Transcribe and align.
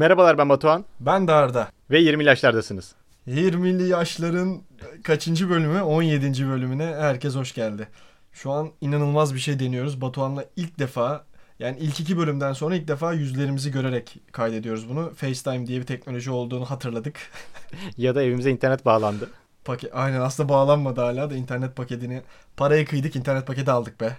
Merhabalar 0.00 0.38
ben 0.38 0.48
Batuhan 0.48 0.84
Ben 1.00 1.28
de 1.28 1.32
Arda. 1.32 1.68
ve 1.90 1.98
20 1.98 2.24
yaşlardasınız. 2.24 2.94
20'li 3.28 3.88
yaşların 3.88 4.62
kaçıncı 5.02 5.50
bölümü? 5.50 5.82
17. 5.82 6.48
bölümüne 6.48 6.84
herkes 6.84 7.34
hoş 7.34 7.54
geldi. 7.54 7.88
Şu 8.32 8.50
an 8.50 8.70
inanılmaz 8.80 9.34
bir 9.34 9.40
şey 9.40 9.58
deniyoruz. 9.58 10.00
Batuhan'la 10.00 10.44
ilk 10.56 10.78
defa 10.78 11.24
yani 11.58 11.78
ilk 11.78 12.00
iki 12.00 12.18
bölümden 12.18 12.52
sonra 12.52 12.76
ilk 12.76 12.88
defa 12.88 13.12
yüzlerimizi 13.12 13.70
görerek 13.70 14.16
kaydediyoruz 14.32 14.88
bunu. 14.88 15.14
FaceTime 15.14 15.66
diye 15.66 15.80
bir 15.80 15.86
teknoloji 15.86 16.30
olduğunu 16.30 16.64
hatırladık. 16.64 17.18
Ya 17.96 18.14
da 18.14 18.22
evimize 18.22 18.50
internet 18.50 18.84
bağlandı. 18.84 19.30
Paket, 19.64 19.90
aynen 19.94 20.20
aslında 20.20 20.48
bağlanmadı 20.48 21.00
hala 21.00 21.30
da 21.30 21.34
internet 21.34 21.76
paketini 21.76 22.22
parayı 22.56 22.86
kıydık 22.86 23.16
internet 23.16 23.46
paketi 23.46 23.70
aldık 23.70 24.00
be. 24.00 24.16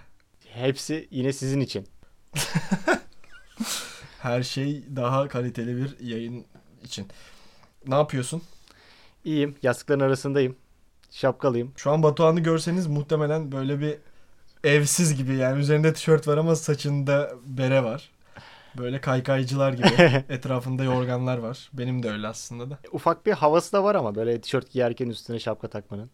Hepsi 0.48 1.08
yine 1.10 1.32
sizin 1.32 1.60
için. 1.60 1.86
Her 4.22 4.42
şey 4.42 4.84
daha 4.96 5.28
kaliteli 5.28 5.76
bir 5.76 6.06
yayın 6.06 6.44
için. 6.84 7.06
Ne 7.86 7.94
yapıyorsun? 7.94 8.42
İyiyim, 9.24 9.56
yastıkların 9.62 10.00
arasındayım. 10.00 10.56
Şapkalıyım. 11.10 11.72
Şu 11.76 11.90
an 11.90 12.02
Batuhan'ı 12.02 12.40
görseniz 12.40 12.86
muhtemelen 12.86 13.52
böyle 13.52 13.80
bir 13.80 13.96
evsiz 14.64 15.16
gibi 15.16 15.34
yani 15.34 15.60
üzerinde 15.60 15.92
tişört 15.92 16.28
var 16.28 16.38
ama 16.38 16.56
saçında 16.56 17.32
bere 17.46 17.84
var. 17.84 18.10
Böyle 18.78 19.00
kaykaycılar 19.00 19.72
gibi 19.72 19.88
etrafında 20.28 20.84
yorganlar 20.84 21.38
var. 21.38 21.70
Benim 21.72 22.02
de 22.02 22.10
öyle 22.10 22.28
aslında 22.28 22.70
da. 22.70 22.78
Ufak 22.92 23.26
bir 23.26 23.32
havası 23.32 23.72
da 23.72 23.84
var 23.84 23.94
ama 23.94 24.14
böyle 24.14 24.40
tişört 24.40 24.70
giyerken 24.70 25.08
üstüne 25.08 25.38
şapka 25.38 25.68
takmanın. 25.68 26.10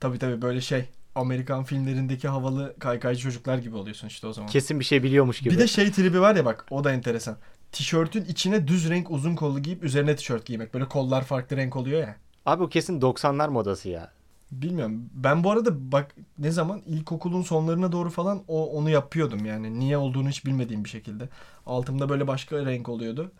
Tabii 0.00 0.18
tabii 0.18 0.42
böyle 0.42 0.60
şey 0.60 0.88
Amerikan 1.14 1.64
filmlerindeki 1.64 2.28
havalı 2.28 2.74
kaykaycı 2.78 3.20
çocuklar 3.20 3.58
gibi 3.58 3.76
oluyorsun 3.76 4.06
işte 4.08 4.26
o 4.26 4.32
zaman. 4.32 4.50
Kesin 4.50 4.80
bir 4.80 4.84
şey 4.84 5.02
biliyormuş 5.02 5.40
gibi. 5.40 5.54
Bir 5.54 5.58
de 5.58 5.66
şey 5.66 5.92
tribi 5.92 6.20
var 6.20 6.36
ya 6.36 6.44
bak 6.44 6.66
o 6.70 6.84
da 6.84 6.92
enteresan. 6.92 7.36
Tişörtün 7.72 8.24
içine 8.24 8.68
düz 8.68 8.90
renk 8.90 9.10
uzun 9.10 9.36
kollu 9.36 9.60
giyip 9.60 9.84
üzerine 9.84 10.16
tişört 10.16 10.46
giymek. 10.46 10.74
Böyle 10.74 10.88
kollar 10.88 11.24
farklı 11.24 11.56
renk 11.56 11.76
oluyor 11.76 12.00
ya. 12.00 12.16
Abi 12.46 12.62
o 12.62 12.68
kesin 12.68 13.00
90'lar 13.00 13.50
modası 13.50 13.88
ya. 13.88 14.12
Bilmiyorum. 14.52 15.10
Ben 15.14 15.44
bu 15.44 15.50
arada 15.50 15.92
bak 15.92 16.14
ne 16.38 16.50
zaman 16.50 16.82
ilkokulun 16.86 17.42
sonlarına 17.42 17.92
doğru 17.92 18.10
falan 18.10 18.42
o 18.48 18.66
onu 18.66 18.90
yapıyordum 18.90 19.44
yani. 19.44 19.78
Niye 19.78 19.96
olduğunu 19.96 20.28
hiç 20.28 20.46
bilmediğim 20.46 20.84
bir 20.84 20.88
şekilde. 20.88 21.28
Altımda 21.66 22.08
böyle 22.08 22.26
başka 22.26 22.66
renk 22.66 22.88
oluyordu. 22.88 23.32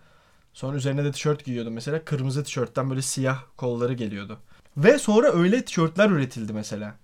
Sonra 0.52 0.77
üzerine 0.77 1.05
de 1.05 1.12
tişört 1.12 1.44
giyiyordum 1.44 1.74
mesela. 1.74 2.05
Kırmızı 2.05 2.44
tişörtten 2.44 2.90
böyle 2.90 3.02
siyah 3.02 3.42
kolları 3.56 3.92
geliyordu. 3.92 4.38
Ve 4.77 4.98
sonra 4.98 5.32
öyle 5.32 5.64
tişörtler 5.64 6.10
üretildi 6.10 6.52
mesela. 6.52 6.94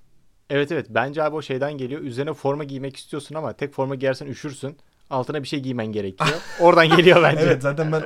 Evet 0.51 0.73
evet 0.73 0.87
bence 0.91 1.23
abi 1.23 1.37
o 1.37 1.43
şeyden 1.43 1.79
geliyor. 1.79 2.01
Üzerine 2.01 2.33
forma 2.33 2.65
giymek 2.65 2.97
istiyorsun 2.97 3.35
ama 3.35 3.53
tek 3.53 3.75
forma 3.75 3.95
giyersen 3.95 4.27
üşürsün. 4.27 4.77
Altına 5.11 5.43
bir 5.43 5.49
şey 5.49 5.61
giymen 5.61 5.87
gerekiyor. 5.87 6.31
Oradan 6.61 6.89
geliyor 6.97 7.23
bence. 7.23 7.41
Evet 7.43 7.63
zaten 7.63 7.93
ben 7.93 8.05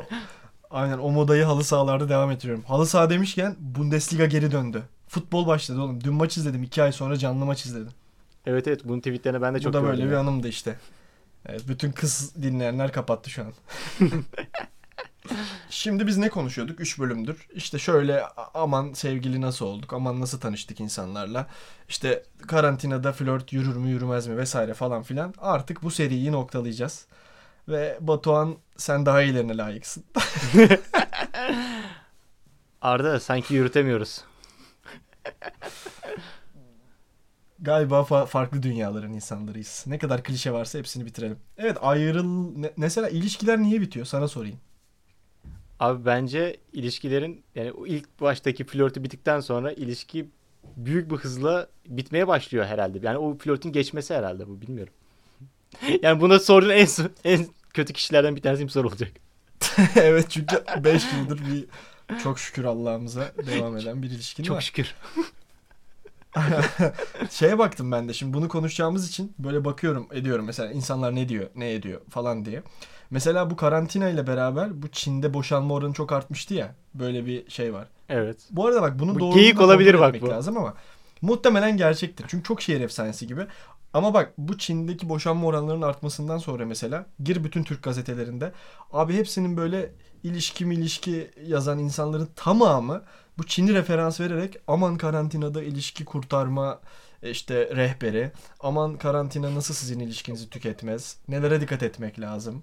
aynen 0.71 0.99
o 0.99 1.11
modayı 1.11 1.45
halı 1.45 1.65
sahalarda 1.65 2.09
devam 2.09 2.31
ettiriyorum. 2.31 2.65
Halı 2.65 2.87
saha 2.87 3.11
demişken 3.11 3.57
Bundesliga 3.59 4.27
geri 4.27 4.53
döndü. 4.53 4.83
Futbol 5.09 5.47
başladı 5.47 5.81
oğlum. 5.81 6.05
Dün 6.05 6.15
maç 6.15 6.37
izledim. 6.37 6.63
iki 6.63 6.83
ay 6.83 6.93
sonra 6.93 7.17
canlı 7.17 7.45
maç 7.47 7.67
izledim. 7.67 7.93
Evet 8.47 8.69
evet 8.69 8.81
bunun 8.85 8.99
tweetlerini 9.01 9.43
ben 9.43 9.55
de 9.55 9.61
çok 9.61 9.73
Bu 9.73 9.77
da 9.77 9.83
böyle 9.83 9.97
gördüm 9.97 10.09
bir 10.09 10.15
ya. 10.15 10.21
anımdı 10.21 10.49
işte. 10.49 10.77
Evet, 11.47 11.63
bütün 11.69 11.93
kız 11.93 12.35
dinleyenler 12.43 12.93
kapattı 12.93 13.31
şu 13.31 13.43
an. 13.43 13.53
Şimdi 15.71 16.07
biz 16.07 16.17
ne 16.19 16.29
konuşuyorduk? 16.29 16.81
3 16.81 16.99
bölümdür. 16.99 17.47
İşte 17.55 17.79
şöyle 17.79 18.23
aman 18.55 18.93
sevgili 18.93 19.41
nasıl 19.41 19.67
olduk? 19.67 19.93
Aman 19.93 20.21
nasıl 20.21 20.41
tanıştık 20.41 20.81
insanlarla? 20.81 21.47
İşte 21.89 22.23
karantinada 22.47 23.13
flört 23.13 23.53
yürür 23.53 23.77
mü 23.77 23.89
yürümez 23.91 24.27
mi 24.27 24.37
vesaire 24.37 24.75
falan 24.75 25.03
filan. 25.03 25.35
Artık 25.39 25.83
bu 25.83 25.91
seriyi 25.91 26.33
noktalayacağız. 26.33 27.07
Ve 27.69 27.99
Batuhan 28.01 28.57
sen 28.77 29.07
daha 29.07 29.23
iyilerine 29.23 29.57
layıksın. 29.57 30.05
Arda 32.83 33.21
sanki 33.21 33.55
yürütemiyoruz. 33.55 34.25
Galiba 37.59 38.01
fa- 38.01 38.27
farklı 38.27 38.63
dünyaların 38.63 39.13
insanlarıyız. 39.13 39.85
Ne 39.87 39.99
kadar 39.99 40.23
klişe 40.23 40.53
varsa 40.53 40.79
hepsini 40.79 41.07
bitirelim. 41.07 41.39
Evet 41.59 41.77
ayrıl... 41.81 42.25
ne- 42.57 42.73
mesela 42.77 43.09
ilişkiler 43.09 43.59
niye 43.59 43.81
bitiyor? 43.81 44.07
Sana 44.07 44.29
sorayım. 44.29 44.59
Abi 45.81 46.05
bence 46.05 46.57
ilişkilerin 46.73 47.43
yani 47.55 47.73
o 47.73 47.87
ilk 47.87 48.21
baştaki 48.21 48.65
flörtü 48.65 49.05
bittikten 49.05 49.41
sonra 49.41 49.73
ilişki 49.73 50.27
büyük 50.77 51.11
bir 51.11 51.17
hızla 51.17 51.69
bitmeye 51.87 52.29
başlıyor 52.29 52.65
herhalde. 52.65 52.99
Yani 53.03 53.19
o 53.19 53.39
flörtün 53.39 53.73
geçmesi 53.73 54.15
herhalde 54.15 54.49
bu 54.49 54.61
bilmiyorum. 54.61 54.93
yani 56.03 56.21
buna 56.21 56.39
sorduğun 56.39 56.69
en 56.69 56.89
en 57.25 57.47
kötü 57.75 57.93
kişilerden 57.93 58.37
bir 58.37 58.43
tanesi 58.43 58.69
soru 58.69 58.89
olacak. 58.89 59.13
evet 59.97 60.31
çünkü 60.31 60.57
5 60.85 61.03
yıldır 61.13 61.39
bir 61.47 61.65
çok 62.23 62.39
şükür 62.39 62.65
Allah'ımıza 62.65 63.33
devam 63.47 63.77
eden 63.77 64.03
bir 64.03 64.11
ilişkin 64.11 64.45
Çok 64.45 64.57
var. 64.57 64.61
şükür. 64.61 64.95
Şeye 67.31 67.59
baktım 67.59 67.93
ben 67.93 68.09
de 68.09 68.13
şimdi 68.15 68.35
bunu 68.35 68.49
konuşacağımız 68.49 69.09
için 69.09 69.35
böyle 69.39 69.65
bakıyorum 69.65 70.09
ediyorum 70.13 70.45
mesela 70.45 70.73
insanlar 70.73 71.15
ne 71.15 71.29
diyor 71.29 71.47
ne 71.55 71.73
ediyor 71.73 72.01
falan 72.11 72.45
diye. 72.45 72.63
Mesela 73.11 73.51
bu 73.51 73.57
karantina 73.57 74.09
ile 74.09 74.27
beraber 74.27 74.83
bu 74.83 74.89
Çin'de 74.89 75.35
boşanma 75.35 75.75
oranı 75.75 75.93
çok 75.93 76.13
artmıştı 76.13 76.55
ya. 76.55 76.75
Böyle 76.95 77.27
bir 77.27 77.51
şey 77.51 77.75
var. 77.75 77.89
Evet. 78.09 78.39
Bu 78.51 78.67
arada 78.67 78.83
bak 78.83 78.99
bunu 78.99 79.15
Bu 79.15 79.21
doğru 79.21 79.35
geyik 79.35 79.61
olabilir 79.61 80.01
bak 80.01 80.23
bu. 80.23 80.29
lazım 80.29 80.57
ama 80.57 80.75
muhtemelen 81.23 81.77
gerçektir. 81.77 82.25
Çünkü 82.29 82.45
çok 82.45 82.63
şehir 82.63 82.81
efsanesi 82.81 83.27
gibi. 83.27 83.47
Ama 83.93 84.15
bak 84.15 84.33
bu 84.39 84.59
Çin'deki 84.59 85.09
boşanma 85.09 85.47
oranlarının 85.47 85.83
artmasından 85.83 86.39
sonra 86.39 86.67
mesela 86.67 87.07
gir 87.23 87.45
bütün 87.45 87.63
Türk 87.63 87.83
gazetelerinde 87.83 88.53
abi 88.93 89.15
hepsinin 89.15 89.57
böyle 89.57 89.93
ilişki 90.23 90.65
ilişki 90.65 91.31
yazan 91.47 91.79
insanların 91.79 92.29
tamamı 92.37 93.03
bu 93.41 93.47
Çin'i 93.47 93.75
referans 93.75 94.21
vererek 94.21 94.57
aman 94.67 94.97
karantinada 94.97 95.63
ilişki 95.63 96.05
kurtarma 96.05 96.81
işte 97.23 97.77
rehberi 97.77 98.33
aman 98.61 98.97
karantina 98.97 99.55
nasıl 99.55 99.75
sizin 99.75 100.01
ilişkinizi 100.01 100.51
tüketmez 100.51 101.17
nelere 101.29 101.61
dikkat 101.61 101.83
etmek 101.83 102.21
lazım 102.21 102.63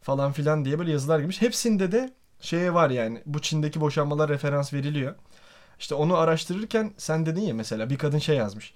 falan 0.00 0.32
filan 0.32 0.64
diye 0.64 0.78
böyle 0.78 0.92
yazılar 0.92 1.18
girmiş. 1.18 1.42
Hepsinde 1.42 1.92
de 1.92 2.12
şeye 2.40 2.74
var 2.74 2.90
yani 2.90 3.22
bu 3.26 3.40
Çin'deki 3.40 3.80
boşanmalar 3.80 4.28
referans 4.30 4.72
veriliyor. 4.72 5.14
İşte 5.78 5.94
onu 5.94 6.16
araştırırken 6.16 6.92
sen 6.96 7.26
dedin 7.26 7.42
ya 7.42 7.54
mesela 7.54 7.90
bir 7.90 7.98
kadın 7.98 8.18
şey 8.18 8.36
yazmış. 8.36 8.74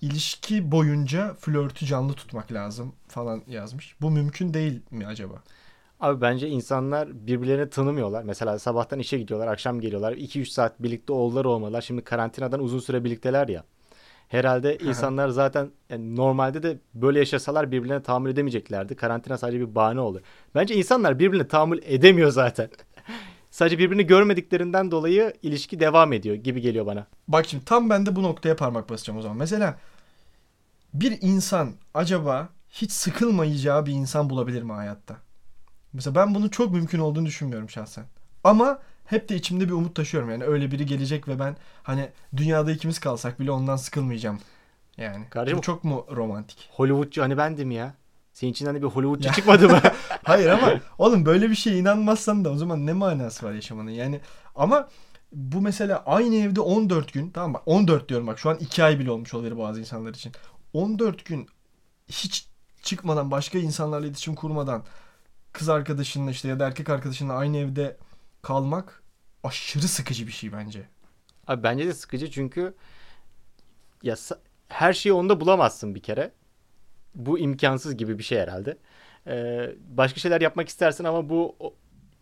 İlişki 0.00 0.72
boyunca 0.72 1.34
flörtü 1.34 1.86
canlı 1.86 2.12
tutmak 2.12 2.52
lazım 2.52 2.94
falan 3.08 3.42
yazmış. 3.46 3.96
Bu 4.00 4.10
mümkün 4.10 4.54
değil 4.54 4.82
mi 4.90 5.06
acaba? 5.06 5.42
Abi 6.04 6.20
bence 6.20 6.48
insanlar 6.48 7.26
birbirlerini 7.26 7.70
tanımıyorlar. 7.70 8.22
Mesela 8.22 8.58
sabahtan 8.58 8.98
işe 8.98 9.18
gidiyorlar, 9.18 9.48
akşam 9.48 9.80
geliyorlar. 9.80 10.12
2-3 10.12 10.46
saat 10.46 10.82
birlikte 10.82 11.12
oldular 11.12 11.44
olmalar. 11.44 11.80
Şimdi 11.80 12.04
karantinadan 12.04 12.60
uzun 12.60 12.78
süre 12.78 13.04
birlikteler 13.04 13.48
ya. 13.48 13.64
Herhalde 14.28 14.78
insanlar 14.78 15.28
zaten 15.28 15.70
yani 15.90 16.16
normalde 16.16 16.62
de 16.62 16.78
böyle 16.94 17.18
yaşasalar 17.18 17.72
birbirlerine 17.72 18.02
tahammül 18.02 18.30
edemeyeceklerdi. 18.30 18.96
Karantina 18.96 19.38
sadece 19.38 19.60
bir 19.60 19.74
bahane 19.74 20.00
oldu. 20.00 20.22
Bence 20.54 20.74
insanlar 20.74 21.18
birbirine 21.18 21.48
tahammül 21.48 21.80
edemiyor 21.82 22.30
zaten. 22.30 22.68
sadece 23.50 23.78
birbirini 23.78 24.06
görmediklerinden 24.06 24.90
dolayı 24.90 25.32
ilişki 25.42 25.80
devam 25.80 26.12
ediyor 26.12 26.34
gibi 26.36 26.60
geliyor 26.60 26.86
bana. 26.86 27.06
Bak 27.28 27.46
şimdi 27.46 27.64
tam 27.64 27.90
ben 27.90 28.06
de 28.06 28.16
bu 28.16 28.22
noktaya 28.22 28.56
parmak 28.56 28.90
basacağım 28.90 29.18
o 29.18 29.22
zaman. 29.22 29.38
Mesela 29.38 29.78
bir 30.94 31.18
insan 31.20 31.72
acaba 31.94 32.48
hiç 32.70 32.92
sıkılmayacağı 32.92 33.86
bir 33.86 33.92
insan 33.92 34.30
bulabilir 34.30 34.62
mi 34.62 34.72
hayatta? 34.72 35.16
Mesela 35.94 36.14
ben 36.14 36.34
bunun 36.34 36.48
çok 36.48 36.72
mümkün 36.72 36.98
olduğunu 36.98 37.26
düşünmüyorum 37.26 37.70
şahsen. 37.70 38.04
Ama 38.44 38.78
hep 39.04 39.28
de 39.28 39.36
içimde 39.36 39.68
bir 39.68 39.72
umut 39.72 39.94
taşıyorum. 39.94 40.30
Yani 40.30 40.44
öyle 40.44 40.70
biri 40.70 40.86
gelecek 40.86 41.28
ve 41.28 41.38
ben 41.38 41.56
hani 41.82 42.08
dünyada 42.36 42.72
ikimiz 42.72 42.98
kalsak 42.98 43.40
bile 43.40 43.50
ondan 43.50 43.76
sıkılmayacağım. 43.76 44.38
Yani. 44.96 45.24
Kardeşim- 45.30 45.60
çok 45.60 45.84
mu 45.84 46.06
romantik? 46.16 46.68
Hollywoodcu 46.72 47.22
hani 47.22 47.38
bendim 47.38 47.70
ya. 47.70 47.94
Senin 48.32 48.52
için 48.52 48.66
hani 48.66 48.82
bir 48.82 48.86
Hollywoodcu 48.86 49.32
çıkmadı 49.32 49.68
mı? 49.68 49.80
Hayır 50.24 50.48
ama 50.48 50.72
oğlum 50.98 51.26
böyle 51.26 51.50
bir 51.50 51.54
şeye 51.54 51.78
inanmazsan 51.78 52.44
da 52.44 52.50
o 52.50 52.56
zaman 52.56 52.86
ne 52.86 52.92
manası 52.92 53.46
var 53.46 53.52
yaşamanın? 53.52 53.90
Yani 53.90 54.20
ama 54.54 54.88
bu 55.32 55.60
mesela 55.60 56.02
aynı 56.06 56.36
evde 56.36 56.60
14 56.60 57.12
gün 57.12 57.30
tamam 57.30 57.52
mı? 57.52 57.58
14 57.66 58.08
diyorum 58.08 58.26
bak 58.26 58.38
şu 58.38 58.50
an 58.50 58.56
2 58.56 58.84
ay 58.84 58.98
bile 58.98 59.10
olmuş 59.10 59.34
olabilir 59.34 59.58
bazı 59.58 59.80
insanlar 59.80 60.14
için. 60.14 60.32
14 60.72 61.24
gün 61.24 61.48
hiç 62.08 62.46
çıkmadan 62.82 63.30
başka 63.30 63.58
insanlarla 63.58 64.06
iletişim 64.06 64.34
kurmadan 64.34 64.82
kız 65.54 65.68
arkadaşınla 65.68 66.30
işte 66.30 66.48
ya 66.48 66.60
da 66.60 66.66
erkek 66.66 66.88
arkadaşınla 66.88 67.32
aynı 67.32 67.56
evde 67.56 67.96
kalmak 68.42 69.02
aşırı 69.44 69.88
sıkıcı 69.88 70.26
bir 70.26 70.32
şey 70.32 70.52
bence. 70.52 70.88
Abi 71.46 71.62
bence 71.62 71.86
de 71.86 71.94
sıkıcı 71.94 72.30
çünkü 72.30 72.74
ya 74.02 74.16
her 74.68 74.92
şeyi 74.92 75.12
onda 75.12 75.40
bulamazsın 75.40 75.94
bir 75.94 76.02
kere. 76.02 76.32
Bu 77.14 77.38
imkansız 77.38 77.96
gibi 77.96 78.18
bir 78.18 78.22
şey 78.22 78.38
herhalde. 78.38 78.78
Ee, 79.26 79.70
başka 79.88 80.20
şeyler 80.20 80.40
yapmak 80.40 80.68
istersin 80.68 81.04
ama 81.04 81.28
bu 81.28 81.56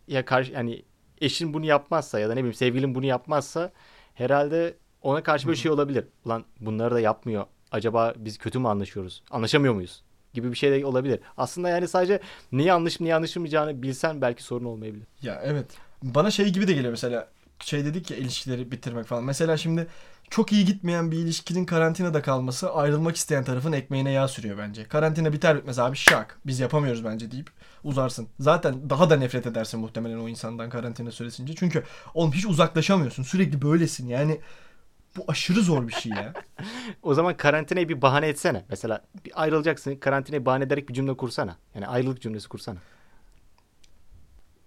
ya 0.07 0.25
karşı 0.25 0.51
yani 0.51 0.83
eşin 1.21 1.53
bunu 1.53 1.65
yapmazsa 1.65 2.19
ya 2.19 2.29
da 2.29 2.33
ne 2.33 2.39
bileyim 2.39 2.53
sevgilin 2.53 2.95
bunu 2.95 3.05
yapmazsa 3.05 3.71
herhalde 4.13 4.77
ona 5.01 5.23
karşı 5.23 5.47
böyle 5.47 5.57
şey 5.57 5.71
olabilir. 5.71 6.05
Ulan 6.25 6.45
bunları 6.59 6.95
da 6.95 6.99
yapmıyor. 6.99 7.45
Acaba 7.71 8.13
biz 8.17 8.37
kötü 8.37 8.59
mü 8.59 8.67
anlaşıyoruz? 8.67 9.23
Anlaşamıyor 9.31 9.73
muyuz? 9.73 10.03
Gibi 10.33 10.51
bir 10.51 10.57
şey 10.57 10.71
de 10.71 10.85
olabilir. 10.85 11.19
Aslında 11.37 11.69
yani 11.69 11.87
sadece 11.87 12.19
neyi 12.51 12.73
anlaşıp 12.73 13.01
neyi 13.01 13.15
anlaşılmayacağını 13.15 13.83
bilsen 13.83 14.21
belki 14.21 14.43
sorun 14.43 14.65
olmayabilir. 14.65 15.07
Ya 15.21 15.41
evet. 15.43 15.65
Bana 16.03 16.31
şey 16.31 16.49
gibi 16.49 16.67
de 16.67 16.73
geliyor 16.73 16.91
mesela. 16.91 17.27
Şey 17.59 17.85
dedik 17.85 18.11
ya 18.11 18.17
ilişkileri 18.17 18.71
bitirmek 18.71 19.05
falan. 19.05 19.23
Mesela 19.23 19.57
şimdi 19.57 19.87
çok 20.29 20.51
iyi 20.51 20.65
gitmeyen 20.65 21.11
bir 21.11 21.17
ilişkinin 21.17 21.65
karantinada 21.65 22.21
kalması 22.21 22.73
ayrılmak 22.73 23.15
isteyen 23.15 23.43
tarafın 23.43 23.71
ekmeğine 23.71 24.11
yağ 24.11 24.27
sürüyor 24.27 24.57
bence. 24.57 24.83
Karantina 24.87 25.33
biter 25.33 25.57
bitmez 25.57 25.79
abi 25.79 25.95
şak 25.95 26.39
biz 26.45 26.59
yapamıyoruz 26.59 27.05
bence 27.05 27.31
deyip 27.31 27.49
uzarsın. 27.83 28.27
Zaten 28.39 28.89
daha 28.89 29.09
da 29.09 29.15
nefret 29.15 29.47
edersin 29.47 29.79
muhtemelen 29.79 30.17
o 30.17 30.29
insandan 30.29 30.69
karantina 30.69 31.11
süresince. 31.11 31.55
Çünkü 31.55 31.83
oğlum 32.13 32.31
hiç 32.31 32.45
uzaklaşamıyorsun. 32.45 33.23
Sürekli 33.23 33.61
böylesin 33.61 34.07
yani. 34.07 34.39
Bu 35.17 35.23
aşırı 35.27 35.61
zor 35.61 35.87
bir 35.87 35.93
şey 35.93 36.11
ya. 36.11 36.33
O 37.03 37.13
zaman 37.13 37.37
karantinayı 37.37 37.89
bir 37.89 38.01
bahane 38.01 38.27
etsene. 38.27 38.65
Mesela 38.69 39.01
bir 39.25 39.43
ayrılacaksın. 39.43 39.95
Karantinayı 39.95 40.45
bahane 40.45 40.63
ederek 40.63 40.89
bir 40.89 40.93
cümle 40.93 41.17
kursana. 41.17 41.57
Yani 41.75 41.87
ayrılık 41.87 42.21
cümlesi 42.21 42.49
kursana. 42.49 42.77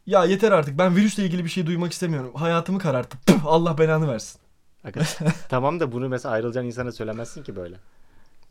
Ya 0.06 0.24
yeter 0.24 0.52
artık 0.52 0.78
ben 0.78 0.96
virüsle 0.96 1.24
ilgili 1.24 1.44
bir 1.44 1.50
şey 1.50 1.66
duymak 1.66 1.92
istemiyorum. 1.92 2.34
Hayatımı 2.34 2.78
kararttı. 2.78 3.18
Puh, 3.26 3.46
Allah 3.46 3.78
belanı 3.78 4.08
versin. 4.08 4.40
Tamam 5.48 5.80
da 5.80 5.92
bunu 5.92 6.08
mesela 6.08 6.34
ayrılacağın 6.34 6.66
insana 6.66 6.92
söylemezsin 6.92 7.42
ki 7.42 7.56
böyle. 7.56 7.76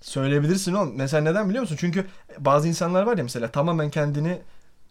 Söyleyebilirsin 0.01 0.73
oğlum. 0.73 0.93
Mesela 0.95 1.23
neden 1.23 1.49
biliyor 1.49 1.61
musun? 1.61 1.77
Çünkü 1.79 2.05
bazı 2.39 2.67
insanlar 2.67 3.03
var 3.03 3.17
ya 3.17 3.23
mesela 3.23 3.51
tamamen 3.51 3.89
kendini 3.89 4.41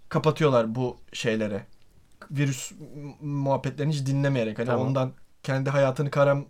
kapatıyorlar 0.09 0.75
bu 0.75 0.97
şeylere. 1.13 1.67
Virüs 2.31 2.73
muhabbetlerini 3.21 3.93
hiç 3.93 4.07
dinlemeyerek. 4.07 4.59
Hani 4.59 4.67
Tamam. 4.67 4.87
ondan 4.87 5.13
kendi 5.43 5.71
hayatını 5.71 6.11
karam 6.11 6.47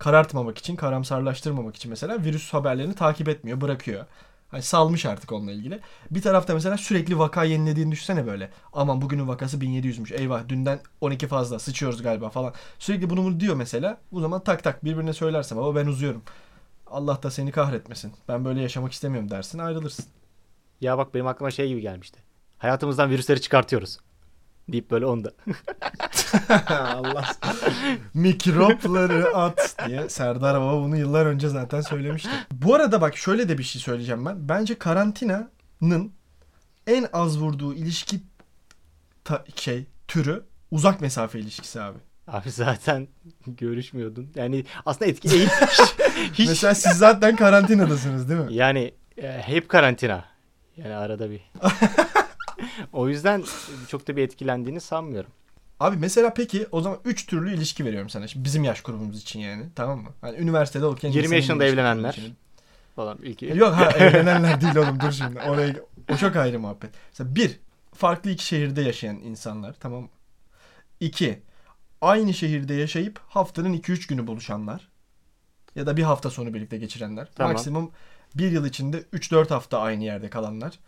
karartmamak 0.00 0.58
için, 0.58 0.76
karamsarlaştırmamak 0.76 1.76
için 1.76 1.90
mesela 1.90 2.24
virüs 2.24 2.52
haberlerini 2.52 2.94
takip 2.94 3.28
etmiyor, 3.28 3.60
bırakıyor. 3.60 4.06
Hani 4.48 4.62
salmış 4.62 5.06
artık 5.06 5.32
onunla 5.32 5.52
ilgili. 5.52 5.80
Bir 6.10 6.22
tarafta 6.22 6.54
mesela 6.54 6.76
sürekli 6.76 7.18
vaka 7.18 7.44
yenilediğini 7.44 7.92
düşünsene 7.92 8.26
böyle. 8.26 8.50
Aman 8.72 9.02
bugünün 9.02 9.28
vakası 9.28 9.56
1700'müş. 9.58 10.14
Eyvah 10.14 10.48
dünden 10.48 10.80
12 11.00 11.26
fazla 11.26 11.58
sıçıyoruz 11.58 12.02
galiba 12.02 12.30
falan. 12.30 12.54
Sürekli 12.78 13.10
bunu 13.10 13.40
diyor 13.40 13.54
mesela. 13.54 13.98
Bu 14.12 14.20
zaman 14.20 14.44
tak 14.44 14.64
tak 14.64 14.84
birbirine 14.84 15.12
söylerse 15.12 15.56
baba 15.56 15.74
ben 15.74 15.86
uzuyorum. 15.86 16.22
Allah 16.86 17.22
da 17.22 17.30
seni 17.30 17.52
kahretmesin. 17.52 18.12
Ben 18.28 18.44
böyle 18.44 18.60
yaşamak 18.62 18.92
istemiyorum 18.92 19.30
dersin 19.30 19.58
ayrılırsın. 19.58 20.04
Ya 20.80 20.98
bak 20.98 21.14
benim 21.14 21.26
aklıma 21.26 21.50
şey 21.50 21.68
gibi 21.68 21.80
gelmişti. 21.80 22.20
Hayatımızdan 22.58 23.10
virüsleri 23.10 23.40
çıkartıyoruz. 23.40 23.98
Deyip 24.72 24.90
böyle 24.90 25.06
onda. 25.06 25.32
Allah. 26.68 27.24
Mikropları 28.14 29.36
at 29.36 29.76
diye 29.88 30.08
Serdar 30.08 30.60
Baba 30.60 30.80
bunu 30.82 30.96
yıllar 30.96 31.26
önce 31.26 31.48
zaten 31.48 31.80
söylemişti. 31.80 32.28
Bu 32.52 32.74
arada 32.74 33.00
bak 33.00 33.16
şöyle 33.16 33.48
de 33.48 33.58
bir 33.58 33.62
şey 33.62 33.82
söyleyeceğim 33.82 34.26
ben. 34.26 34.48
Bence 34.48 34.78
karantinanın 34.78 36.12
en 36.86 37.06
az 37.12 37.38
vurduğu 37.40 37.74
ilişki 37.74 38.20
ta- 39.24 39.44
şey 39.56 39.86
türü 40.08 40.42
uzak 40.70 41.00
mesafe 41.00 41.38
ilişkisi 41.40 41.80
abi. 41.80 41.98
Abi 42.28 42.50
zaten 42.50 43.08
görüşmüyordun. 43.46 44.30
Yani 44.34 44.64
aslında 44.86 45.10
etki 45.10 45.28
hiç, 45.28 45.50
hiç 46.32 46.48
Mesela 46.48 46.74
siz 46.74 46.92
zaten 46.92 47.36
karantinadasınız 47.36 48.28
değil 48.28 48.40
mi? 48.40 48.54
yani 48.54 48.94
e, 49.22 49.28
hep 49.42 49.68
karantina. 49.68 50.24
Yani 50.76 50.94
arada 50.94 51.30
bir. 51.30 51.40
o 52.92 53.08
yüzden 53.08 53.44
çok 53.88 54.08
da 54.08 54.16
bir 54.16 54.22
etkilendiğini 54.22 54.80
sanmıyorum. 54.80 55.30
Abi 55.80 55.96
mesela 55.96 56.34
peki 56.34 56.66
o 56.72 56.80
zaman 56.80 56.98
3 57.04 57.26
türlü 57.26 57.54
ilişki 57.54 57.84
veriyorum 57.84 58.10
sana. 58.10 58.28
Şimdi 58.28 58.44
bizim 58.44 58.64
yaş 58.64 58.82
grubumuz 58.82 59.22
için 59.22 59.40
yani. 59.40 59.64
Tamam 59.74 59.98
mı? 59.98 60.08
Hani 60.20 60.38
üniversitede 60.38 60.86
okurken 60.86 61.08
20 61.08 61.22
lisenin 61.22 61.36
yaşında 61.36 61.64
evlenenler. 61.64 62.12
için. 62.12 62.34
Falan 62.96 63.18
ilki. 63.22 63.46
Yok 63.46 63.74
ha 63.74 63.90
evlenenler 63.98 64.60
değil 64.60 64.76
oğlum 64.76 65.00
dur 65.00 65.12
şimdi. 65.12 65.40
Oraya, 65.40 65.74
o 66.12 66.16
çok 66.16 66.36
ayrı 66.36 66.60
muhabbet. 66.60 66.90
Mesela 67.10 67.34
bir, 67.34 67.60
farklı 67.94 68.30
iki 68.30 68.44
şehirde 68.44 68.82
yaşayan 68.82 69.16
insanlar 69.16 69.76
tamam 69.80 70.02
mı? 70.02 70.08
İki, 71.00 71.42
aynı 72.00 72.34
şehirde 72.34 72.74
yaşayıp 72.74 73.20
haftanın 73.28 73.74
2-3 73.74 74.08
günü 74.08 74.26
buluşanlar. 74.26 74.88
Ya 75.74 75.86
da 75.86 75.96
bir 75.96 76.02
hafta 76.02 76.30
sonu 76.30 76.54
birlikte 76.54 76.78
geçirenler. 76.78 77.28
Tamam. 77.34 77.52
Maksimum 77.52 77.90
bir 78.34 78.50
yıl 78.50 78.66
içinde 78.66 79.00
3-4 79.00 79.48
hafta 79.48 79.80
aynı 79.80 80.04
yerde 80.04 80.30
kalanlar. 80.30 80.78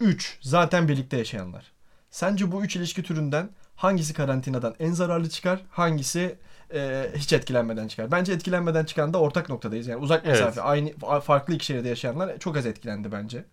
3. 0.00 0.38
Zaten 0.40 0.88
birlikte 0.88 1.16
yaşayanlar. 1.16 1.72
Sence 2.10 2.52
bu 2.52 2.64
üç 2.64 2.76
ilişki 2.76 3.02
türünden 3.02 3.50
hangisi 3.76 4.14
karantinadan 4.14 4.74
en 4.78 4.92
zararlı 4.92 5.28
çıkar? 5.28 5.60
Hangisi 5.70 6.38
e, 6.74 7.10
hiç 7.16 7.32
etkilenmeden 7.32 7.88
çıkar? 7.88 8.10
Bence 8.10 8.32
etkilenmeden 8.32 8.84
çıkan 8.84 9.14
da 9.14 9.20
ortak 9.20 9.48
noktadayız. 9.48 9.86
Yani 9.86 10.02
uzak 10.02 10.22
Evet. 10.24 10.40
mesafe, 10.40 10.60
aynı 10.60 10.92
farklı 11.20 11.54
iki 11.54 11.66
şehirde 11.66 11.88
yaşayanlar 11.88 12.38
çok 12.38 12.56
az 12.56 12.66
etkilendi 12.66 13.12
bence. 13.12 13.44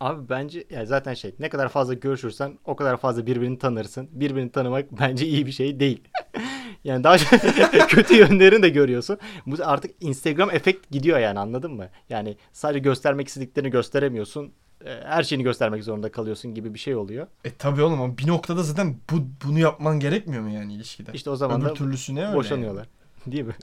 Abi 0.00 0.28
bence 0.28 0.64
yani 0.70 0.86
zaten 0.86 1.14
şey 1.14 1.34
ne 1.38 1.48
kadar 1.48 1.68
fazla 1.68 1.94
görüşürsen 1.94 2.58
o 2.64 2.76
kadar 2.76 2.96
fazla 2.96 3.26
birbirini 3.26 3.58
tanırsın. 3.58 4.08
Birbirini 4.12 4.50
tanımak 4.52 4.92
bence 5.00 5.26
iyi 5.26 5.46
bir 5.46 5.52
şey 5.52 5.80
değil. 5.80 6.08
yani 6.84 7.04
daha 7.04 7.16
kötü 7.88 8.14
yönlerini 8.14 8.62
de 8.62 8.68
görüyorsun. 8.68 9.18
Bu 9.46 9.56
artık 9.64 9.90
Instagram 10.00 10.50
efekt 10.50 10.90
gidiyor 10.90 11.18
yani 11.18 11.38
anladın 11.38 11.72
mı? 11.72 11.88
Yani 12.08 12.36
sadece 12.52 12.78
göstermek 12.78 13.28
istediklerini 13.28 13.70
gösteremiyorsun. 13.70 14.52
Ee, 14.84 15.00
Her 15.06 15.22
şeyini 15.22 15.42
göstermek 15.42 15.84
zorunda 15.84 16.12
kalıyorsun 16.12 16.54
gibi 16.54 16.74
bir 16.74 16.78
şey 16.78 16.96
oluyor. 16.96 17.26
E 17.44 17.50
tabii 17.50 17.82
oğlum 17.82 18.02
ama 18.02 18.18
bir 18.18 18.26
noktada 18.26 18.62
zaten 18.62 18.96
bu, 19.10 19.16
bunu 19.44 19.58
yapman 19.58 20.00
gerekmiyor 20.00 20.42
mu 20.42 20.50
yani 20.50 20.74
ilişkide? 20.74 21.10
İşte 21.14 21.30
o 21.30 21.36
zaman 21.36 21.60
Öbür 21.60 21.68
da 21.70 21.74
türlüsü 21.74 22.14
ne 22.14 22.26
öyle 22.26 22.36
boşanıyorlar. 22.36 22.86
Değil 23.26 23.44
mi? 23.44 23.54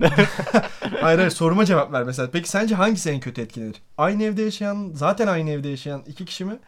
yani? 0.00 0.12
Hayır 1.00 1.18
hayır 1.18 1.30
soruma 1.30 1.64
cevap 1.64 1.92
ver 1.92 2.02
mesela. 2.04 2.30
Peki 2.32 2.48
sence 2.48 2.74
hangisi 2.74 3.10
en 3.10 3.20
kötü 3.20 3.40
etkilenir? 3.40 3.76
Aynı 3.98 4.22
evde 4.22 4.42
yaşayan, 4.42 4.90
zaten 4.94 5.26
aynı 5.26 5.50
evde 5.50 5.68
yaşayan 5.68 6.02
iki 6.06 6.24
kişi 6.24 6.44
mi? 6.44 6.58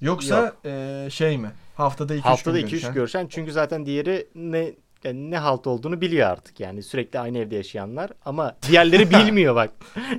Yoksa 0.00 0.40
Yok. 0.44 0.56
e, 0.64 1.08
şey 1.10 1.38
mi? 1.38 1.50
Haftada 1.76 2.14
2-3 2.16 2.20
Haftada 2.20 2.60
gün 2.60 2.66
2-3 2.66 2.70
görüşen? 2.70 2.94
görüşen 2.94 3.26
çünkü 3.30 3.52
zaten 3.52 3.86
diğeri 3.86 4.26
ne 4.34 4.72
yani 5.04 5.30
ne 5.30 5.38
halt 5.38 5.66
olduğunu 5.66 6.00
biliyor 6.00 6.28
artık 6.28 6.60
yani 6.60 6.82
sürekli 6.82 7.18
aynı 7.18 7.38
evde 7.38 7.56
yaşayanlar 7.56 8.10
ama 8.24 8.56
diğerleri 8.68 9.10
bilmiyor 9.10 9.54
bak. 9.54 9.70